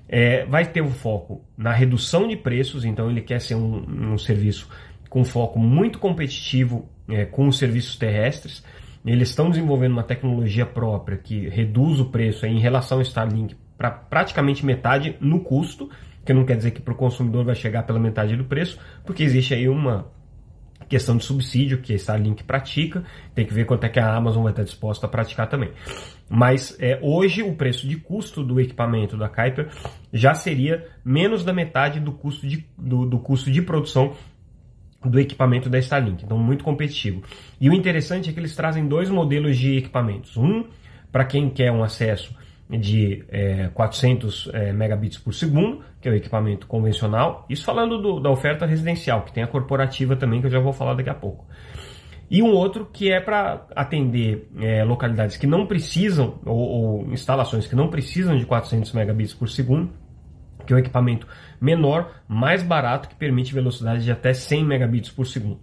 É, 0.09 0.45
vai 0.45 0.65
ter 0.65 0.81
um 0.81 0.91
foco 0.91 1.41
na 1.57 1.71
redução 1.71 2.27
de 2.27 2.35
preços, 2.35 2.83
então 2.83 3.09
ele 3.09 3.21
quer 3.21 3.39
ser 3.39 3.55
um, 3.55 4.11
um 4.11 4.17
serviço 4.17 4.67
com 5.09 5.23
foco 5.23 5.57
muito 5.57 5.99
competitivo 5.99 6.89
é, 7.07 7.23
com 7.23 7.47
os 7.47 7.57
serviços 7.57 7.95
terrestres. 7.95 8.61
Eles 9.05 9.29
estão 9.29 9.49
desenvolvendo 9.49 9.93
uma 9.93 10.03
tecnologia 10.03 10.65
própria 10.65 11.17
que 11.17 11.47
reduz 11.47 12.01
o 12.01 12.05
preço 12.07 12.45
em 12.45 12.59
relação 12.59 12.97
ao 12.97 13.03
Starlink 13.03 13.55
para 13.79 13.89
praticamente 13.89 14.65
metade 14.65 15.15
no 15.21 15.39
custo 15.39 15.89
que 16.25 16.33
não 16.33 16.45
quer 16.45 16.57
dizer 16.57 16.71
que 16.71 16.81
para 16.81 16.93
o 16.93 16.97
consumidor 16.97 17.45
vai 17.45 17.55
chegar 17.55 17.83
pela 17.83 17.97
metade 17.97 18.35
do 18.35 18.43
preço, 18.43 18.77
porque 19.03 19.23
existe 19.23 19.53
aí 19.53 19.67
uma 19.67 20.11
questão 20.87 21.15
de 21.15 21.23
subsídio 21.23 21.79
que 21.79 21.93
a 21.93 21.95
Starlink 21.95 22.43
pratica, 22.43 23.03
tem 23.33 23.45
que 23.45 23.53
ver 23.53 23.65
quanto 23.65 23.85
é 23.85 23.89
que 23.89 23.99
a 23.99 24.15
Amazon 24.15 24.43
vai 24.43 24.51
estar 24.51 24.63
disposta 24.63 25.05
a 25.05 25.09
praticar 25.09 25.47
também. 25.47 25.71
Mas 26.29 26.75
é, 26.79 26.99
hoje 27.01 27.41
o 27.41 27.55
preço 27.55 27.87
de 27.87 27.95
custo 27.95 28.43
do 28.43 28.59
equipamento 28.59 29.15
da 29.17 29.29
Kuiper 29.29 29.69
já 30.11 30.33
seria 30.33 30.85
menos 31.03 31.43
da 31.43 31.53
metade 31.53 31.99
do 31.99 32.11
custo 32.11 32.45
de, 32.45 32.65
do, 32.77 33.05
do 33.05 33.19
custo 33.19 33.49
de 33.49 33.61
produção 33.61 34.13
do 35.03 35.19
equipamento 35.19 35.69
da 35.69 35.79
Starlink, 35.79 36.25
então 36.25 36.37
muito 36.37 36.63
competitivo. 36.63 37.23
E 37.61 37.69
o 37.69 37.73
interessante 37.73 38.29
é 38.29 38.33
que 38.33 38.39
eles 38.39 38.55
trazem 38.55 38.87
dois 38.87 39.09
modelos 39.09 39.57
de 39.57 39.77
equipamentos. 39.77 40.35
Um 40.35 40.65
para 41.11 41.25
quem 41.25 41.49
quer 41.49 41.71
um 41.71 41.83
acesso 41.83 42.35
de 42.69 43.23
é, 43.29 43.69
400 43.73 44.49
é, 44.53 44.71
megabits 44.71 45.17
por 45.17 45.33
segundo, 45.33 45.83
que 45.99 46.07
é 46.07 46.11
o 46.11 46.15
equipamento 46.15 46.67
convencional. 46.67 47.45
Isso 47.49 47.65
falando 47.65 47.99
do, 47.99 48.19
da 48.19 48.29
oferta 48.29 48.65
residencial, 48.65 49.23
que 49.23 49.33
tem 49.33 49.41
a 49.43 49.47
corporativa 49.47 50.15
também, 50.15 50.39
que 50.39 50.47
eu 50.47 50.51
já 50.51 50.59
vou 50.59 50.71
falar 50.71 50.93
daqui 50.93 51.09
a 51.09 51.15
pouco. 51.15 51.47
E 52.29 52.43
um 52.43 52.51
outro 52.51 52.85
que 52.85 53.11
é 53.11 53.19
para 53.19 53.65
atender 53.75 54.47
é, 54.59 54.83
localidades 54.83 55.35
que 55.35 55.47
não 55.47 55.65
precisam, 55.65 56.39
ou, 56.45 56.57
ou, 56.57 57.11
instalações 57.11 57.65
que 57.65 57.75
não 57.75 57.87
precisam 57.87 58.37
de 58.37 58.45
400 58.45 58.93
megabits 58.93 59.33
por 59.33 59.49
segundo, 59.49 59.89
que 60.63 60.71
é 60.71 60.75
um 60.75 60.79
equipamento 60.79 61.25
menor, 61.59 62.21
mais 62.27 62.61
barato, 62.61 63.09
que 63.09 63.15
permite 63.15 63.51
velocidade 63.51 64.03
de 64.03 64.11
até 64.11 64.31
100 64.31 64.63
megabits 64.63 65.09
por 65.09 65.25
segundo. 65.25 65.59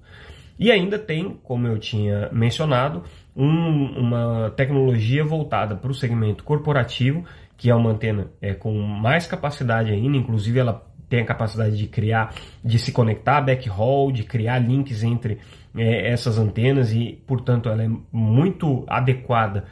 E 0.59 0.73
ainda 0.73 0.99
tem, 0.99 1.38
como 1.45 1.69
eu 1.69 1.79
tinha 1.79 2.29
mencionado, 2.33 3.05
um, 3.37 3.99
uma 3.99 4.51
tecnologia 4.57 5.25
voltada 5.25 5.77
para 5.77 5.90
o 5.90 5.94
segmento 5.94 6.42
corporativo, 6.42 7.25
que 7.57 7.70
é 7.70 7.75
uma 7.75 7.90
antena 7.90 8.29
é, 8.40 8.55
com 8.55 8.72
mais 8.81 9.27
capacidade 9.27 9.92
ainda, 9.92 10.16
inclusive 10.16 10.59
ela 10.59 10.83
tem 11.09 11.20
a 11.20 11.25
capacidade 11.25 11.77
de 11.77 11.87
criar, 11.87 12.35
de 12.64 12.79
se 12.79 12.90
conectar 12.90 13.38
a 13.38 13.40
backhaul, 13.40 14.11
de 14.11 14.25
criar 14.25 14.59
links 14.59 15.03
entre 15.03 15.38
é, 15.77 16.11
essas 16.11 16.38
antenas 16.38 16.92
e, 16.92 17.22
portanto, 17.27 17.68
ela 17.68 17.85
é 17.85 17.90
muito 18.11 18.85
adequada 18.88 19.64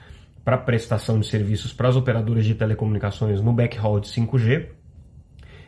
para 0.45 0.59
prestação 0.59 1.19
de 1.19 1.27
serviços 1.27 1.73
para 1.73 1.89
as 1.89 1.97
operadoras 1.97 2.45
de 2.45 2.55
telecomunicações 2.55 3.41
no 3.41 3.53
backhaul 3.53 3.99
de 3.99 4.09
5G. 4.09 4.69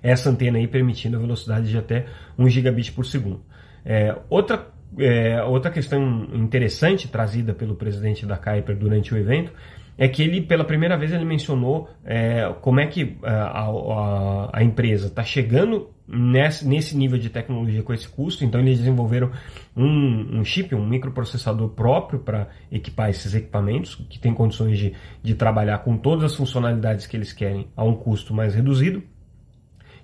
Essa 0.03 0.31
antena 0.31 0.59
aí 0.59 0.69
permitindo 0.69 1.17
a 1.17 1.21
velocidade 1.21 1.69
de 1.69 1.79
até 1.79 2.07
1 2.39 2.49
gigabit 2.49 2.93
por 2.93 3.05
segundo. 3.05 3.41
É, 3.85 4.17
outra 4.29 4.76
é, 4.99 5.43
outra 5.43 5.71
questão 5.71 6.29
interessante 6.33 7.09
trazida 7.09 7.53
pelo 7.55 7.75
presidente 7.75 8.25
da 8.25 8.37
Kuiper 8.37 8.77
durante 8.77 9.15
o 9.15 9.19
evento 9.19 9.53
é 9.99 10.07
que 10.09 10.23
ele, 10.23 10.43
pela 10.43 10.65
primeira 10.65 10.97
vez, 10.97 11.13
ele 11.13 11.25
mencionou 11.25 11.89
é, 12.05 12.55
como 12.61 12.81
é 12.81 12.87
que 12.87 13.17
é, 13.23 13.29
a, 13.31 13.65
a, 13.65 14.51
a 14.53 14.63
empresa 14.63 15.07
está 15.07 15.25
chegando 15.25 15.91
nesse, 16.07 16.67
nesse 16.69 16.97
nível 16.97 17.19
de 17.19 17.31
tecnologia 17.31 17.83
com 17.83 17.95
esse 17.95 18.07
custo. 18.07 18.45
Então, 18.45 18.61
eles 18.61 18.79
desenvolveram 18.79 19.31
um, 19.75 20.39
um 20.39 20.45
chip, 20.45 20.75
um 20.75 20.87
microprocessador 20.87 21.71
próprio 21.71 22.19
para 22.19 22.49
equipar 22.71 23.09
esses 23.09 23.35
equipamentos, 23.35 23.95
que 23.95 24.19
tem 24.19 24.35
condições 24.35 24.79
de, 24.79 24.93
de 25.23 25.35
trabalhar 25.35 25.79
com 25.79 25.97
todas 25.97 26.25
as 26.25 26.35
funcionalidades 26.37 27.07
que 27.07 27.17
eles 27.17 27.33
querem 27.33 27.69
a 27.75 27.83
um 27.83 27.95
custo 27.95 28.35
mais 28.35 28.55
reduzido. 28.55 29.03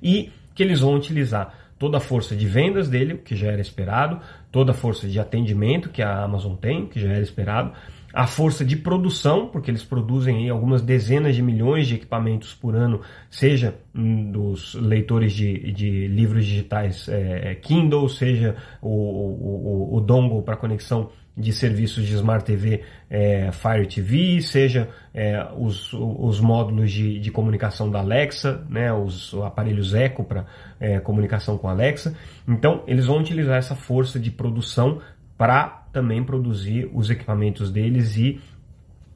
E 0.02 0.30
que 0.54 0.62
eles 0.62 0.80
vão 0.80 0.94
utilizar 0.94 1.54
toda 1.78 1.98
a 1.98 2.00
força 2.00 2.34
de 2.34 2.46
vendas 2.46 2.88
dele, 2.88 3.18
que 3.18 3.34
já 3.34 3.48
era 3.48 3.60
esperado, 3.60 4.20
toda 4.52 4.72
a 4.72 4.74
força 4.74 5.08
de 5.08 5.18
atendimento 5.18 5.88
que 5.88 6.02
a 6.02 6.22
Amazon 6.22 6.54
tem, 6.54 6.86
que 6.86 7.00
já 7.00 7.08
era 7.08 7.22
esperado, 7.22 7.72
a 8.12 8.26
força 8.26 8.62
de 8.62 8.76
produção, 8.76 9.48
porque 9.48 9.70
eles 9.70 9.82
produzem 9.82 10.50
algumas 10.50 10.82
dezenas 10.82 11.34
de 11.34 11.40
milhões 11.40 11.88
de 11.88 11.94
equipamentos 11.94 12.52
por 12.52 12.76
ano, 12.76 13.00
seja 13.30 13.74
dos 13.94 14.74
leitores 14.74 15.32
de, 15.32 15.72
de 15.72 16.06
livros 16.08 16.44
digitais 16.44 17.08
é, 17.08 17.54
Kindle, 17.54 18.06
seja 18.10 18.54
o, 18.82 18.88
o, 18.90 19.94
o, 19.94 19.96
o 19.96 20.00
dongle 20.02 20.42
para 20.42 20.56
conexão 20.56 21.08
de 21.36 21.52
serviços 21.52 22.06
de 22.06 22.14
Smart 22.14 22.44
TV 22.44 22.82
é, 23.08 23.50
Fire 23.52 23.86
TV, 23.86 24.42
seja 24.42 24.88
é, 25.14 25.46
os, 25.56 25.92
os 25.92 26.40
módulos 26.40 26.92
de, 26.92 27.18
de 27.18 27.30
comunicação 27.30 27.90
da 27.90 28.00
Alexa, 28.00 28.64
né, 28.68 28.92
os 28.92 29.34
aparelhos 29.42 29.94
Echo 29.94 30.24
para 30.24 30.44
é, 30.78 31.00
comunicação 31.00 31.56
com 31.56 31.68
a 31.68 31.72
Alexa. 31.72 32.14
Então, 32.46 32.82
eles 32.86 33.06
vão 33.06 33.18
utilizar 33.18 33.56
essa 33.56 33.74
força 33.74 34.20
de 34.20 34.30
produção 34.30 35.00
para 35.38 35.86
também 35.92 36.22
produzir 36.22 36.90
os 36.92 37.10
equipamentos 37.10 37.70
deles 37.70 38.16
e 38.16 38.40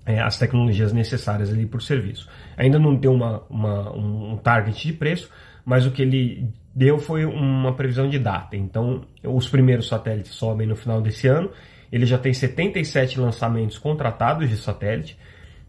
é, 0.07 0.21
as 0.21 0.39
tecnologias 0.39 0.93
necessárias 0.93 1.51
ali 1.51 1.69
o 1.71 1.81
serviço. 1.81 2.29
Ainda 2.57 2.79
não 2.79 2.97
tem 2.97 3.11
uma, 3.11 3.43
uma, 3.51 3.93
um 3.95 4.37
target 4.39 4.87
de 4.87 4.93
preço, 4.93 5.31
mas 5.65 5.85
o 5.85 5.91
que 5.91 6.01
ele 6.01 6.49
deu 6.75 6.99
foi 6.99 7.25
uma 7.25 7.75
previsão 7.75 8.09
de 8.09 8.19
data. 8.19 8.57
Então, 8.57 9.03
os 9.25 9.49
primeiros 9.49 9.89
satélites 9.89 10.33
sobem 10.35 10.67
no 10.67 10.77
final 10.77 11.01
desse 11.01 11.27
ano 11.27 11.51
ele 11.97 12.07
já 12.07 12.19
tem 12.19 12.33
77 12.33 13.19
lançamentos 13.19 13.79
contratados 13.79 14.49
de 14.49 14.57
satélite, 14.57 15.19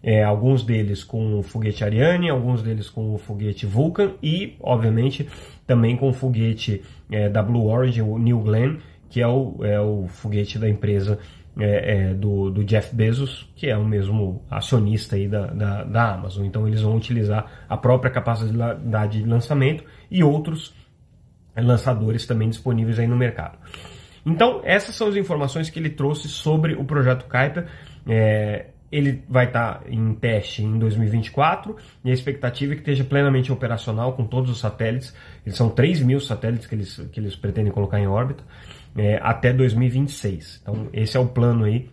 é, 0.03 0.23
alguns 0.23 0.63
deles 0.63 1.03
com 1.03 1.39
o 1.39 1.43
foguete 1.43 1.83
Ariane, 1.83 2.29
alguns 2.29 2.61
deles 2.61 2.89
com 2.89 3.13
o 3.13 3.17
foguete 3.17 3.65
Vulcan 3.65 4.11
e, 4.21 4.55
obviamente, 4.59 5.27
também 5.65 5.97
com 5.97 6.09
o 6.09 6.13
foguete 6.13 6.83
é, 7.09 7.27
da 7.29 7.41
Blue 7.41 7.67
Origin, 7.67 8.01
o 8.01 8.17
New 8.17 8.39
Glenn, 8.41 8.77
que 9.09 9.21
é 9.21 9.27
o, 9.27 9.57
é 9.63 9.79
o 9.79 10.07
foguete 10.07 10.59
da 10.59 10.69
empresa 10.69 11.17
é, 11.59 12.09
é, 12.09 12.13
do, 12.13 12.51
do, 12.51 12.63
Jeff 12.63 12.93
Bezos, 12.95 13.49
que 13.55 13.67
é 13.67 13.75
o 13.75 13.83
mesmo 13.83 14.43
acionista 14.51 15.15
aí 15.15 15.27
da, 15.27 15.47
da, 15.47 15.83
da, 15.83 16.13
Amazon. 16.13 16.45
Então 16.45 16.67
eles 16.67 16.81
vão 16.81 16.95
utilizar 16.95 17.65
a 17.67 17.75
própria 17.75 18.11
capacidade 18.11 19.19
de 19.19 19.27
lançamento 19.27 19.83
e 20.11 20.23
outros 20.23 20.75
lançadores 21.55 22.27
também 22.27 22.49
disponíveis 22.49 22.99
aí 22.99 23.07
no 23.07 23.17
mercado. 23.17 23.57
Então, 24.27 24.61
essas 24.65 24.93
são 24.93 25.07
as 25.07 25.15
informações 25.15 25.69
que 25.69 25.79
ele 25.79 25.89
trouxe 25.89 26.27
sobre 26.27 26.73
o 26.73 26.83
projeto 26.83 27.25
Kuiper. 27.29 27.65
É, 28.05 28.65
ele 28.91 29.23
vai 29.29 29.45
estar 29.45 29.83
em 29.87 30.13
teste 30.13 30.61
em 30.61 30.77
2024 30.77 31.77
e 32.03 32.11
a 32.11 32.13
expectativa 32.13 32.73
é 32.73 32.75
que 32.75 32.81
esteja 32.81 33.05
plenamente 33.05 33.51
operacional 33.53 34.13
com 34.13 34.25
todos 34.25 34.49
os 34.49 34.59
satélites. 34.59 35.15
Eles 35.45 35.57
são 35.57 35.69
3 35.69 36.01
mil 36.01 36.19
satélites 36.19 36.67
que 36.67 36.75
eles, 36.75 36.97
que 37.11 37.19
eles 37.21 37.37
pretendem 37.37 37.71
colocar 37.71 38.01
em 38.01 38.07
órbita 38.07 38.43
é, 38.97 39.17
até 39.21 39.53
2026. 39.53 40.59
Então, 40.61 40.89
esse 40.91 41.15
é 41.15 41.19
o 41.19 41.27
plano 41.27 41.63
aí 41.63 41.89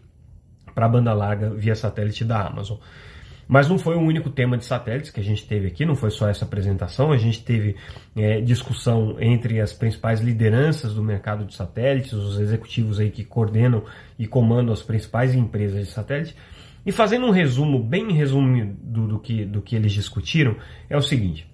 para 0.75 0.87
a 0.87 0.88
banda 0.88 1.12
larga 1.12 1.51
via 1.51 1.77
satélite 1.77 2.25
da 2.25 2.49
Amazon. 2.49 2.79
Mas 3.47 3.69
não 3.69 3.79
foi 3.79 3.97
o 3.97 4.01
único 4.01 4.31
tema 4.31 4.57
de 4.57 4.65
satélites 4.65 5.11
que 5.11 5.21
a 5.21 5.23
gente 5.23 5.47
teve 5.47 5.67
aqui, 5.67 5.85
não 5.85 5.95
foi 5.95 6.11
só 6.11 6.29
essa 6.29 6.45
apresentação, 6.45 7.13
a 7.13 7.19
gente 7.19 7.45
teve 7.45 7.77
é, 8.17 8.41
discussão 8.41 9.17
entre 9.21 9.61
as 9.61 9.73
principais 9.73 10.21
lideranças 10.21 10.95
do 10.95 11.03
mercado 11.03 11.45
de 11.45 11.55
satélites, 11.55 12.13
os 12.13 12.39
executivos 12.39 12.99
aí 12.99 13.11
que 13.11 13.25
coordenam 13.25 13.85
e 14.19 14.27
comandam 14.27 14.73
as 14.73 14.83
principais 14.83 15.35
empresas 15.35 15.87
de 15.87 15.93
satélite. 15.93 16.35
E 16.87 16.93
fazendo 16.93 17.27
um 17.27 17.31
resumo, 17.31 17.83
bem 17.83 18.13
resumido 18.13 18.75
do, 18.83 19.07
do, 19.07 19.19
que, 19.19 19.45
do 19.45 19.63
que 19.63 19.77
eles 19.77 19.93
discutiram, 19.93 20.57
é 20.89 20.97
o 20.97 21.03
seguinte: 21.03 21.47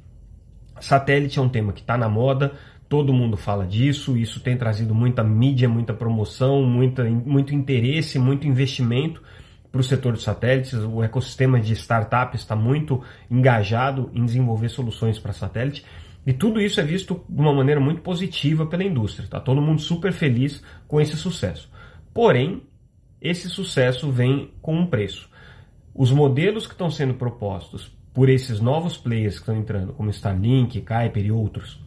satélite 0.81 1.39
é 1.39 1.43
um 1.43 1.49
tema 1.49 1.73
que 1.73 1.81
está 1.81 1.97
na 1.97 2.09
moda, 2.09 2.53
todo 2.89 3.13
mundo 3.13 3.37
fala 3.37 3.67
disso, 3.67 4.17
isso 4.17 4.41
tem 4.41 4.57
trazido 4.57 4.95
muita 4.95 5.23
mídia, 5.23 5.69
muita 5.69 5.95
promoção, 5.95 6.63
muita, 6.65 7.05
muito 7.05 7.55
interesse, 7.55 8.19
muito 8.19 8.47
investimento 8.47 9.23
para 9.71 9.81
o 9.81 9.85
setor 9.85 10.15
de 10.15 10.23
satélites. 10.23 10.75
O 10.75 11.03
ecossistema 11.03 11.61
de 11.61 11.73
startups 11.73 12.41
está 12.41 12.57
muito 12.57 13.03
engajado 13.31 14.11
em 14.15 14.25
desenvolver 14.25 14.69
soluções 14.69 15.19
para 15.19 15.33
satélite. 15.33 15.85
E 16.27 16.33
tudo 16.33 16.61
isso 16.61 16.81
é 16.81 16.83
visto 16.83 17.25
de 17.29 17.41
uma 17.41 17.53
maneira 17.53 17.81
muito 17.81 18.03
positiva 18.03 18.67
pela 18.67 18.85
indústria. 18.85 19.25
Está 19.25 19.41
todo 19.41 19.63
mundo 19.63 19.81
super 19.81 20.13
feliz 20.13 20.63
com 20.87 21.01
esse 21.01 21.17
sucesso. 21.17 21.71
Porém, 22.13 22.63
esse 23.21 23.49
sucesso 23.49 24.11
vem 24.11 24.53
com 24.61 24.77
um 24.77 24.87
preço. 24.87 25.29
Os 25.95 26.11
modelos 26.11 26.67
que 26.67 26.73
estão 26.73 26.91
sendo 26.91 27.15
propostos 27.15 27.97
por 28.13 28.29
esses 28.29 28.61
novos 28.61 28.97
players 28.97 29.37
que 29.37 29.43
estão 29.43 29.57
entrando, 29.57 29.93
como 29.93 30.11
Starlink, 30.11 30.81
Kuiper 30.81 31.25
e 31.25 31.33
outros, 31.33 31.81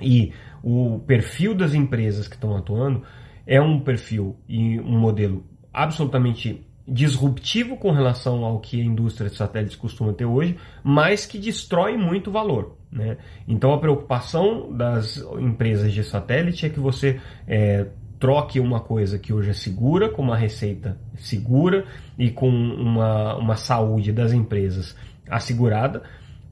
e 0.00 0.32
o 0.62 1.00
perfil 1.00 1.54
das 1.54 1.74
empresas 1.74 2.26
que 2.26 2.34
estão 2.34 2.56
atuando 2.56 3.02
é 3.46 3.60
um 3.60 3.80
perfil 3.80 4.36
e 4.48 4.80
um 4.80 4.98
modelo 4.98 5.44
absolutamente 5.72 6.66
disruptivo 6.86 7.76
com 7.76 7.90
relação 7.92 8.44
ao 8.44 8.58
que 8.58 8.80
a 8.80 8.84
indústria 8.84 9.30
de 9.30 9.36
satélites 9.36 9.76
costuma 9.76 10.12
ter 10.12 10.24
hoje, 10.24 10.56
mas 10.82 11.24
que 11.24 11.38
destrói 11.38 11.96
muito 11.96 12.30
valor. 12.30 12.76
Né? 12.90 13.16
Então 13.46 13.72
a 13.72 13.78
preocupação 13.78 14.72
das 14.72 15.16
empresas 15.38 15.92
de 15.92 16.02
satélite 16.04 16.66
é 16.66 16.68
que 16.68 16.80
você 16.80 17.20
é, 17.46 17.86
troque 18.18 18.60
uma 18.60 18.80
coisa 18.80 19.18
que 19.18 19.32
hoje 19.32 19.50
é 19.50 19.54
segura, 19.54 20.08
com 20.08 20.22
uma 20.22 20.36
receita 20.36 20.96
segura 21.16 21.84
e 22.18 22.30
com 22.30 22.48
uma, 22.48 23.36
uma 23.36 23.56
saúde 23.56 24.12
das 24.12 24.32
empresas 24.32 24.96
assegurada, 25.28 26.02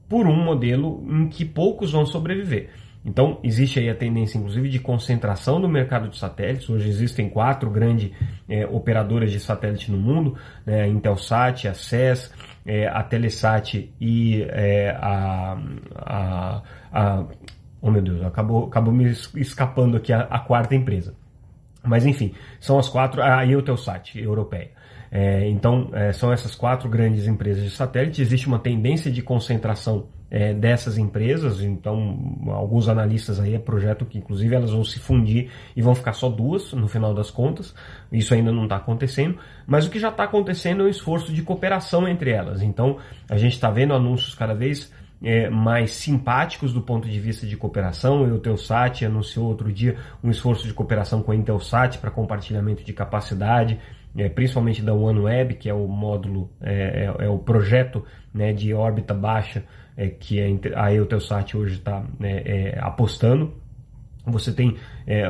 por 0.09 0.27
um 0.27 0.35
modelo 0.35 1.05
em 1.09 1.29
que 1.29 1.45
poucos 1.45 1.91
vão 1.91 2.05
sobreviver. 2.05 2.69
Então, 3.03 3.39
existe 3.43 3.79
aí 3.79 3.89
a 3.89 3.95
tendência, 3.95 4.37
inclusive, 4.37 4.69
de 4.69 4.79
concentração 4.79 5.59
do 5.59 5.67
mercado 5.67 6.07
de 6.07 6.17
satélites. 6.17 6.69
Hoje 6.69 6.87
existem 6.87 7.27
quatro 7.29 7.69
grandes 7.69 8.11
é, 8.47 8.65
operadoras 8.67 9.31
de 9.31 9.39
satélite 9.39 9.91
no 9.91 9.97
mundo, 9.97 10.37
né? 10.65 10.83
a 10.83 10.87
Intelsat, 10.87 11.67
a 11.67 11.73
SES, 11.73 12.31
é, 12.65 12.87
a 12.87 13.01
Telesat 13.01 13.91
e 13.99 14.43
é, 14.49 14.91
a, 14.91 15.57
a, 15.95 16.61
a, 16.91 17.25
Oh 17.81 17.89
meu 17.89 18.01
Deus, 18.01 18.23
acabou, 18.23 18.67
acabou 18.67 18.93
me 18.93 19.09
escapando 19.35 19.97
aqui 19.97 20.13
a, 20.13 20.21
a 20.21 20.39
quarta 20.39 20.75
empresa. 20.75 21.15
Mas 21.83 22.05
enfim, 22.05 22.35
são 22.59 22.77
as 22.77 22.87
quatro, 22.87 23.23
a 23.23 23.43
Eutelsat 23.43 24.15
europeia. 24.15 24.69
É, 25.11 25.49
então, 25.49 25.89
é, 25.91 26.13
são 26.13 26.31
essas 26.31 26.55
quatro 26.55 26.87
grandes 26.87 27.27
empresas 27.27 27.63
de 27.63 27.69
satélite. 27.69 28.21
Existe 28.21 28.47
uma 28.47 28.59
tendência 28.59 29.11
de 29.11 29.21
concentração 29.21 30.07
é, 30.31 30.53
dessas 30.53 30.97
empresas, 30.97 31.61
então 31.61 32.17
alguns 32.47 32.87
analistas 32.87 33.37
aí 33.37 33.59
projetam 33.59 34.07
que 34.07 34.17
inclusive 34.17 34.55
elas 34.55 34.71
vão 34.71 34.81
se 34.81 34.97
fundir 34.97 35.51
e 35.75 35.81
vão 35.81 35.93
ficar 35.93 36.13
só 36.13 36.29
duas 36.29 36.71
no 36.71 36.87
final 36.87 37.13
das 37.13 37.29
contas. 37.29 37.75
Isso 38.09 38.33
ainda 38.33 38.49
não 38.49 38.63
está 38.63 38.77
acontecendo, 38.77 39.37
mas 39.67 39.85
o 39.85 39.89
que 39.89 39.99
já 39.99 40.07
está 40.07 40.23
acontecendo 40.23 40.83
é 40.83 40.85
um 40.85 40.89
esforço 40.89 41.33
de 41.33 41.43
cooperação 41.43 42.07
entre 42.07 42.31
elas. 42.31 42.61
Então, 42.61 42.97
a 43.29 43.37
gente 43.37 43.53
está 43.53 43.69
vendo 43.69 43.93
anúncios 43.93 44.33
cada 44.33 44.55
vez 44.55 44.89
é, 45.21 45.49
mais 45.49 45.91
simpáticos 45.91 46.73
do 46.73 46.81
ponto 46.81 47.09
de 47.09 47.19
vista 47.19 47.45
de 47.45 47.57
cooperação. 47.57 48.23
O 48.23 48.27
Eutelsat 48.27 49.05
anunciou 49.05 49.47
outro 49.47 49.71
dia 49.71 49.97
um 50.23 50.31
esforço 50.31 50.65
de 50.65 50.73
cooperação 50.73 51.21
com 51.21 51.33
a 51.33 51.35
Intelsat 51.35 51.97
para 51.97 52.09
compartilhamento 52.09 52.83
de 52.83 52.93
capacidade, 52.93 53.79
é, 54.15 54.29
principalmente 54.29 54.81
da 54.81 54.93
OneWeb, 54.93 55.55
que 55.55 55.69
é 55.69 55.73
o 55.73 55.87
módulo, 55.87 56.51
é, 56.61 57.05
é, 57.19 57.25
é 57.25 57.29
o 57.29 57.39
projeto 57.39 58.03
né, 58.33 58.53
de 58.53 58.73
órbita 58.73 59.13
baixa 59.13 59.63
é, 59.95 60.07
que 60.07 60.39
a 60.75 60.93
Eutelsat 60.93 61.55
hoje 61.55 61.75
está 61.75 62.03
né, 62.19 62.41
é, 62.45 62.79
apostando. 62.79 63.53
Você 64.25 64.53
tem 64.53 64.77
é, 65.07 65.23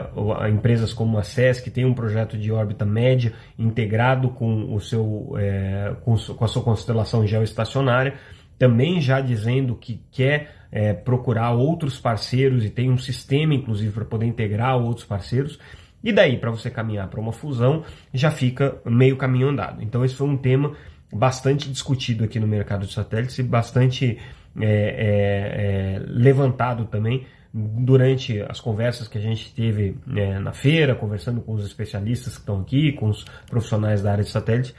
empresas 0.50 0.94
como 0.94 1.18
a 1.18 1.24
SES, 1.24 1.62
que 1.62 1.70
tem 1.70 1.86
um 1.86 1.94
projeto 1.94 2.38
de 2.38 2.52
órbita 2.52 2.86
média 2.86 3.32
integrado 3.58 4.30
com, 4.30 4.74
o 4.74 4.82
seu, 4.82 5.34
é, 5.38 5.96
com, 6.04 6.16
com 6.18 6.44
a 6.44 6.48
sua 6.48 6.62
constelação 6.62 7.26
geoestacionária 7.26 8.16
também 8.62 9.02
já 9.02 9.20
dizendo 9.20 9.76
que 9.76 10.04
quer 10.12 10.54
é, 10.72 10.94
procurar 10.94 11.50
outros 11.50 12.00
parceiros 12.00 12.64
e 12.64 12.70
tem 12.70 12.92
um 12.92 12.98
sistema, 12.98 13.56
inclusive, 13.56 13.92
para 13.92 14.06
poder 14.06 14.28
integrar 14.28 14.78
outros 14.78 15.04
parceiros. 15.04 15.58
E 16.04 16.12
daí, 16.12 16.38
para 16.38 16.50
você 16.50 16.70
caminhar 16.70 17.08
para 17.08 17.20
uma 17.20 17.32
fusão, 17.32 17.84
já 18.14 18.32
fica 18.32 18.78
meio 18.86 19.18
caminho 19.18 19.50
andado. 19.50 19.82
Então, 19.84 20.04
esse 20.04 20.16
foi 20.16 20.28
um 20.28 20.38
tema 20.38 20.74
bastante 21.14 21.70
discutido 21.70 22.24
aqui 22.24 22.40
no 22.40 22.48
mercado 22.48 22.86
de 22.86 22.94
satélites 22.94 23.38
e 23.38 23.44
bastante 23.44 24.18
é, 24.60 24.66
é, 24.66 25.96
é 25.96 26.00
levantado 26.06 26.86
também 26.86 27.26
durante 27.54 28.42
as 28.42 28.62
conversas 28.62 29.10
que 29.10 29.18
a 29.18 29.22
gente 29.22 29.54
teve 29.54 29.98
é, 30.16 30.40
na 30.40 30.54
feira, 30.54 30.96
conversando 30.96 31.42
com 31.42 31.54
os 31.54 31.66
especialistas 31.66 32.36
que 32.36 32.40
estão 32.40 32.62
aqui, 32.62 32.94
com 32.94 33.10
os 33.10 33.26
profissionais 33.50 34.02
da 34.02 34.14
área 34.14 34.24
de 34.24 34.30
satélite 34.30 34.74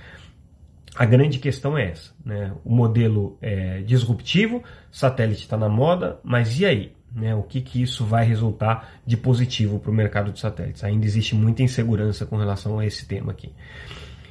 a 0.95 1.07
grande 1.07 1.39
questão 1.39 1.77
é 1.77 1.91
essa, 1.91 2.13
né? 2.25 2.53
O 2.65 2.75
modelo 2.75 3.39
é 3.41 3.81
disruptivo, 3.81 4.63
satélite 4.91 5.43
está 5.43 5.57
na 5.57 5.69
moda, 5.69 6.21
mas 6.23 6.59
e 6.61 6.67
aí? 6.67 6.93
Né? 7.15 7.35
O 7.35 7.43
que, 7.43 7.61
que 7.61 7.83
isso 7.83 8.05
vai 8.05 8.25
resultar 8.25 8.91
de 9.07 9.17
positivo 9.17 9.79
para 9.79 9.91
o 9.91 9.95
mercado 9.95 10.33
de 10.33 10.41
satélites? 10.41 10.83
Ainda 10.85 11.05
existe 11.05 11.35
muita 11.35 11.63
insegurança 11.63 12.25
com 12.25 12.37
relação 12.37 12.79
a 12.79 12.87
esse 12.87 13.07
tema 13.07 13.33
aqui. 13.33 13.53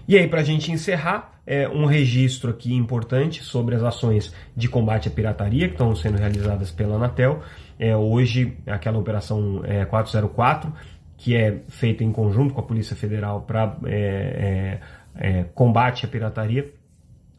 E 0.08 0.17
aí, 0.17 0.28
para 0.28 0.41
a 0.41 0.44
gente 0.44 0.72
encerrar, 0.72 1.39
é 1.46 1.70
um 1.70 1.86
registro 1.86 2.50
aqui 2.50 2.74
importante 2.74 3.44
sobre 3.44 3.76
as 3.76 3.84
ações 3.84 4.34
de 4.56 4.67
combate 4.67 5.08
à 5.08 5.12
pirataria 5.12 5.67
que 5.67 5.74
estão 5.74 5.96
sendo 5.96 6.17
realizadas 6.17 6.72
pela 6.72 6.96
Anatel. 6.96 7.41
É, 7.80 7.96
hoje, 7.96 8.58
aquela 8.65 8.98
operação 8.98 9.62
é, 9.63 9.86
404, 9.86 10.74
que 11.17 11.36
é 11.36 11.62
feita 11.70 12.04
em 12.04 12.12
conjunto 12.12 12.54
com 12.54 12.62
a 12.62 12.63
Polícia 12.63 12.96
Federal 12.96 13.41
para 13.41 13.78
é, 13.86 14.80
é 14.80 15.02
é, 15.15 15.44
combate 15.54 16.06
à 16.06 16.10
pirataria, 16.10 16.72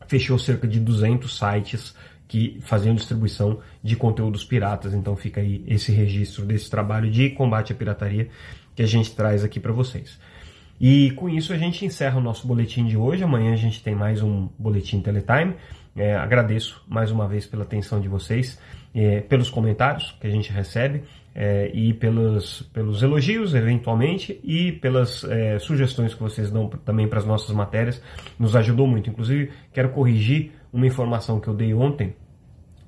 fechou 0.06 0.38
cerca 0.38 0.66
de 0.66 0.80
200 0.80 1.38
sites 1.38 1.94
que 2.32 2.58
faziam 2.62 2.94
distribuição 2.94 3.58
de 3.82 3.94
conteúdos 3.94 4.42
piratas. 4.42 4.94
Então 4.94 5.14
fica 5.14 5.42
aí 5.42 5.62
esse 5.66 5.92
registro 5.92 6.46
desse 6.46 6.70
trabalho 6.70 7.10
de 7.10 7.28
combate 7.28 7.74
à 7.74 7.76
pirataria 7.76 8.30
que 8.74 8.82
a 8.82 8.86
gente 8.86 9.14
traz 9.14 9.44
aqui 9.44 9.60
para 9.60 9.70
vocês. 9.70 10.18
E 10.80 11.10
com 11.10 11.28
isso 11.28 11.52
a 11.52 11.58
gente 11.58 11.84
encerra 11.84 12.16
o 12.16 12.22
nosso 12.22 12.46
boletim 12.46 12.86
de 12.86 12.96
hoje. 12.96 13.22
Amanhã 13.22 13.52
a 13.52 13.56
gente 13.56 13.82
tem 13.82 13.94
mais 13.94 14.22
um 14.22 14.48
boletim 14.58 15.02
Teletime. 15.02 15.56
É, 15.94 16.16
agradeço 16.16 16.82
mais 16.88 17.10
uma 17.10 17.28
vez 17.28 17.46
pela 17.46 17.64
atenção 17.64 18.00
de 18.00 18.08
vocês, 18.08 18.58
é, 18.94 19.20
pelos 19.20 19.50
comentários 19.50 20.16
que 20.18 20.26
a 20.26 20.30
gente 20.30 20.50
recebe 20.50 21.02
é, 21.34 21.70
e 21.74 21.92
pelos, 21.92 22.62
pelos 22.72 23.02
elogios, 23.02 23.54
eventualmente, 23.54 24.40
e 24.42 24.72
pelas 24.72 25.22
é, 25.24 25.58
sugestões 25.58 26.14
que 26.14 26.22
vocês 26.22 26.50
dão 26.50 26.66
também 26.66 27.06
para 27.06 27.18
as 27.18 27.26
nossas 27.26 27.54
matérias. 27.54 28.02
Nos 28.38 28.56
ajudou 28.56 28.86
muito. 28.86 29.10
Inclusive, 29.10 29.50
quero 29.70 29.90
corrigir 29.90 30.52
uma 30.72 30.86
informação 30.86 31.38
que 31.38 31.48
eu 31.48 31.54
dei 31.54 31.74
ontem 31.74 32.14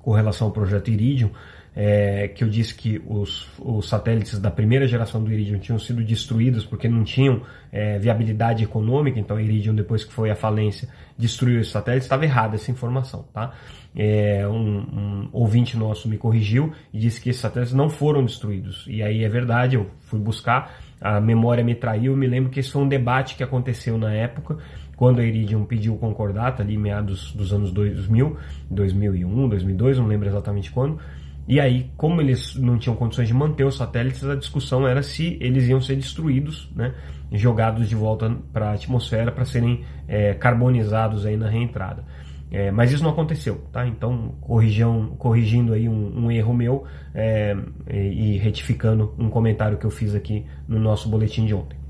com 0.05 0.11
relação 0.11 0.45
ao 0.45 0.53
projeto 0.53 0.91
Iridium 0.91 1.31
é, 1.75 2.29
que 2.29 2.43
eu 2.43 2.47
disse 2.47 2.73
que 2.73 3.01
os, 3.05 3.49
os, 3.59 3.89
satélites 3.89 4.39
da 4.39 4.49
primeira 4.49 4.87
geração 4.87 5.21
do 5.21 5.31
Iridium 5.31 5.59
tinham 5.59 5.77
sido 5.77 6.01
destruídos 6.03 6.63
porque 6.63 6.87
não 6.87 7.03
tinham 7.03 7.41
é, 7.69 7.99
viabilidade 7.99 8.63
econômica, 8.63 9.19
então 9.19 9.37
Iridium, 9.37 9.75
depois 9.75 10.05
que 10.05 10.13
foi 10.13 10.31
à 10.31 10.35
falência, 10.35 10.87
destruiu 11.17 11.59
esses 11.59 11.73
satélites, 11.73 12.05
estava 12.05 12.23
errada 12.23 12.55
essa 12.55 12.71
informação, 12.71 13.25
tá? 13.33 13.53
É, 13.93 14.47
um, 14.47 14.77
um, 14.77 15.29
ouvinte 15.33 15.77
nosso 15.77 16.07
me 16.07 16.17
corrigiu 16.17 16.73
e 16.93 16.99
disse 16.99 17.19
que 17.19 17.29
esses 17.29 17.41
satélites 17.41 17.73
não 17.73 17.89
foram 17.89 18.23
destruídos, 18.23 18.85
e 18.87 19.03
aí 19.03 19.25
é 19.25 19.29
verdade, 19.29 19.75
eu 19.75 19.89
fui 20.05 20.19
buscar, 20.19 20.79
a 21.01 21.19
memória 21.19 21.63
me 21.63 21.75
traiu, 21.75 22.15
me 22.15 22.25
lembro 22.25 22.49
que 22.49 22.59
esse 22.59 22.71
foi 22.71 22.81
um 22.81 22.87
debate 22.87 23.35
que 23.35 23.43
aconteceu 23.43 23.97
na 23.97 24.13
época, 24.13 24.57
quando 24.95 25.19
a 25.19 25.23
Iridium 25.23 25.65
pediu 25.65 25.95
o 25.95 25.97
concordata, 25.97 26.63
ali 26.63 26.77
meados 26.77 27.31
dos 27.33 27.51
anos 27.51 27.71
2000, 27.71 28.37
2001, 28.69 29.49
2002, 29.49 29.97
não 29.97 30.07
lembro 30.07 30.27
exatamente 30.27 30.71
quando, 30.71 30.99
E 31.47 31.59
aí, 31.59 31.91
como 31.95 32.21
eles 32.21 32.55
não 32.55 32.77
tinham 32.79 32.95
condições 32.95 33.27
de 33.27 33.33
manter 33.33 33.65
os 33.65 33.77
satélites, 33.77 34.23
a 34.23 34.35
discussão 34.35 34.87
era 34.87 35.03
se 35.03 35.37
eles 35.39 35.67
iam 35.67 35.79
ser 35.79 35.95
destruídos, 35.95 36.71
né, 36.75 36.95
jogados 37.31 37.87
de 37.87 37.95
volta 37.95 38.35
para 38.51 38.71
a 38.71 38.73
atmosfera 38.73 39.31
para 39.31 39.45
serem 39.45 39.83
é, 40.07 40.33
carbonizados 40.33 41.25
aí 41.25 41.37
na 41.37 41.47
reentrada. 41.47 42.03
É, 42.51 42.71
mas 42.71 42.91
isso 42.91 43.03
não 43.03 43.11
aconteceu, 43.11 43.63
tá? 43.71 43.85
Então, 43.85 44.35
corrijam, 44.39 45.15
corrigindo 45.17 45.73
aí 45.73 45.89
um, 45.89 46.25
um 46.25 46.31
erro 46.31 46.53
meu 46.53 46.85
é, 47.13 47.55
e 47.91 48.37
retificando 48.37 49.13
um 49.17 49.29
comentário 49.29 49.77
que 49.77 49.85
eu 49.85 49.91
fiz 49.91 50.15
aqui 50.15 50.45
no 50.67 50.79
nosso 50.79 51.09
boletim 51.09 51.45
de 51.45 51.53
ontem. 51.53 51.84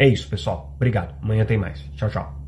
É 0.00 0.06
isso, 0.08 0.26
pessoal. 0.28 0.72
Obrigado. 0.76 1.14
Amanhã 1.22 1.44
tem 1.44 1.58
mais. 1.58 1.78
Tchau, 1.94 2.08
tchau. 2.08 2.39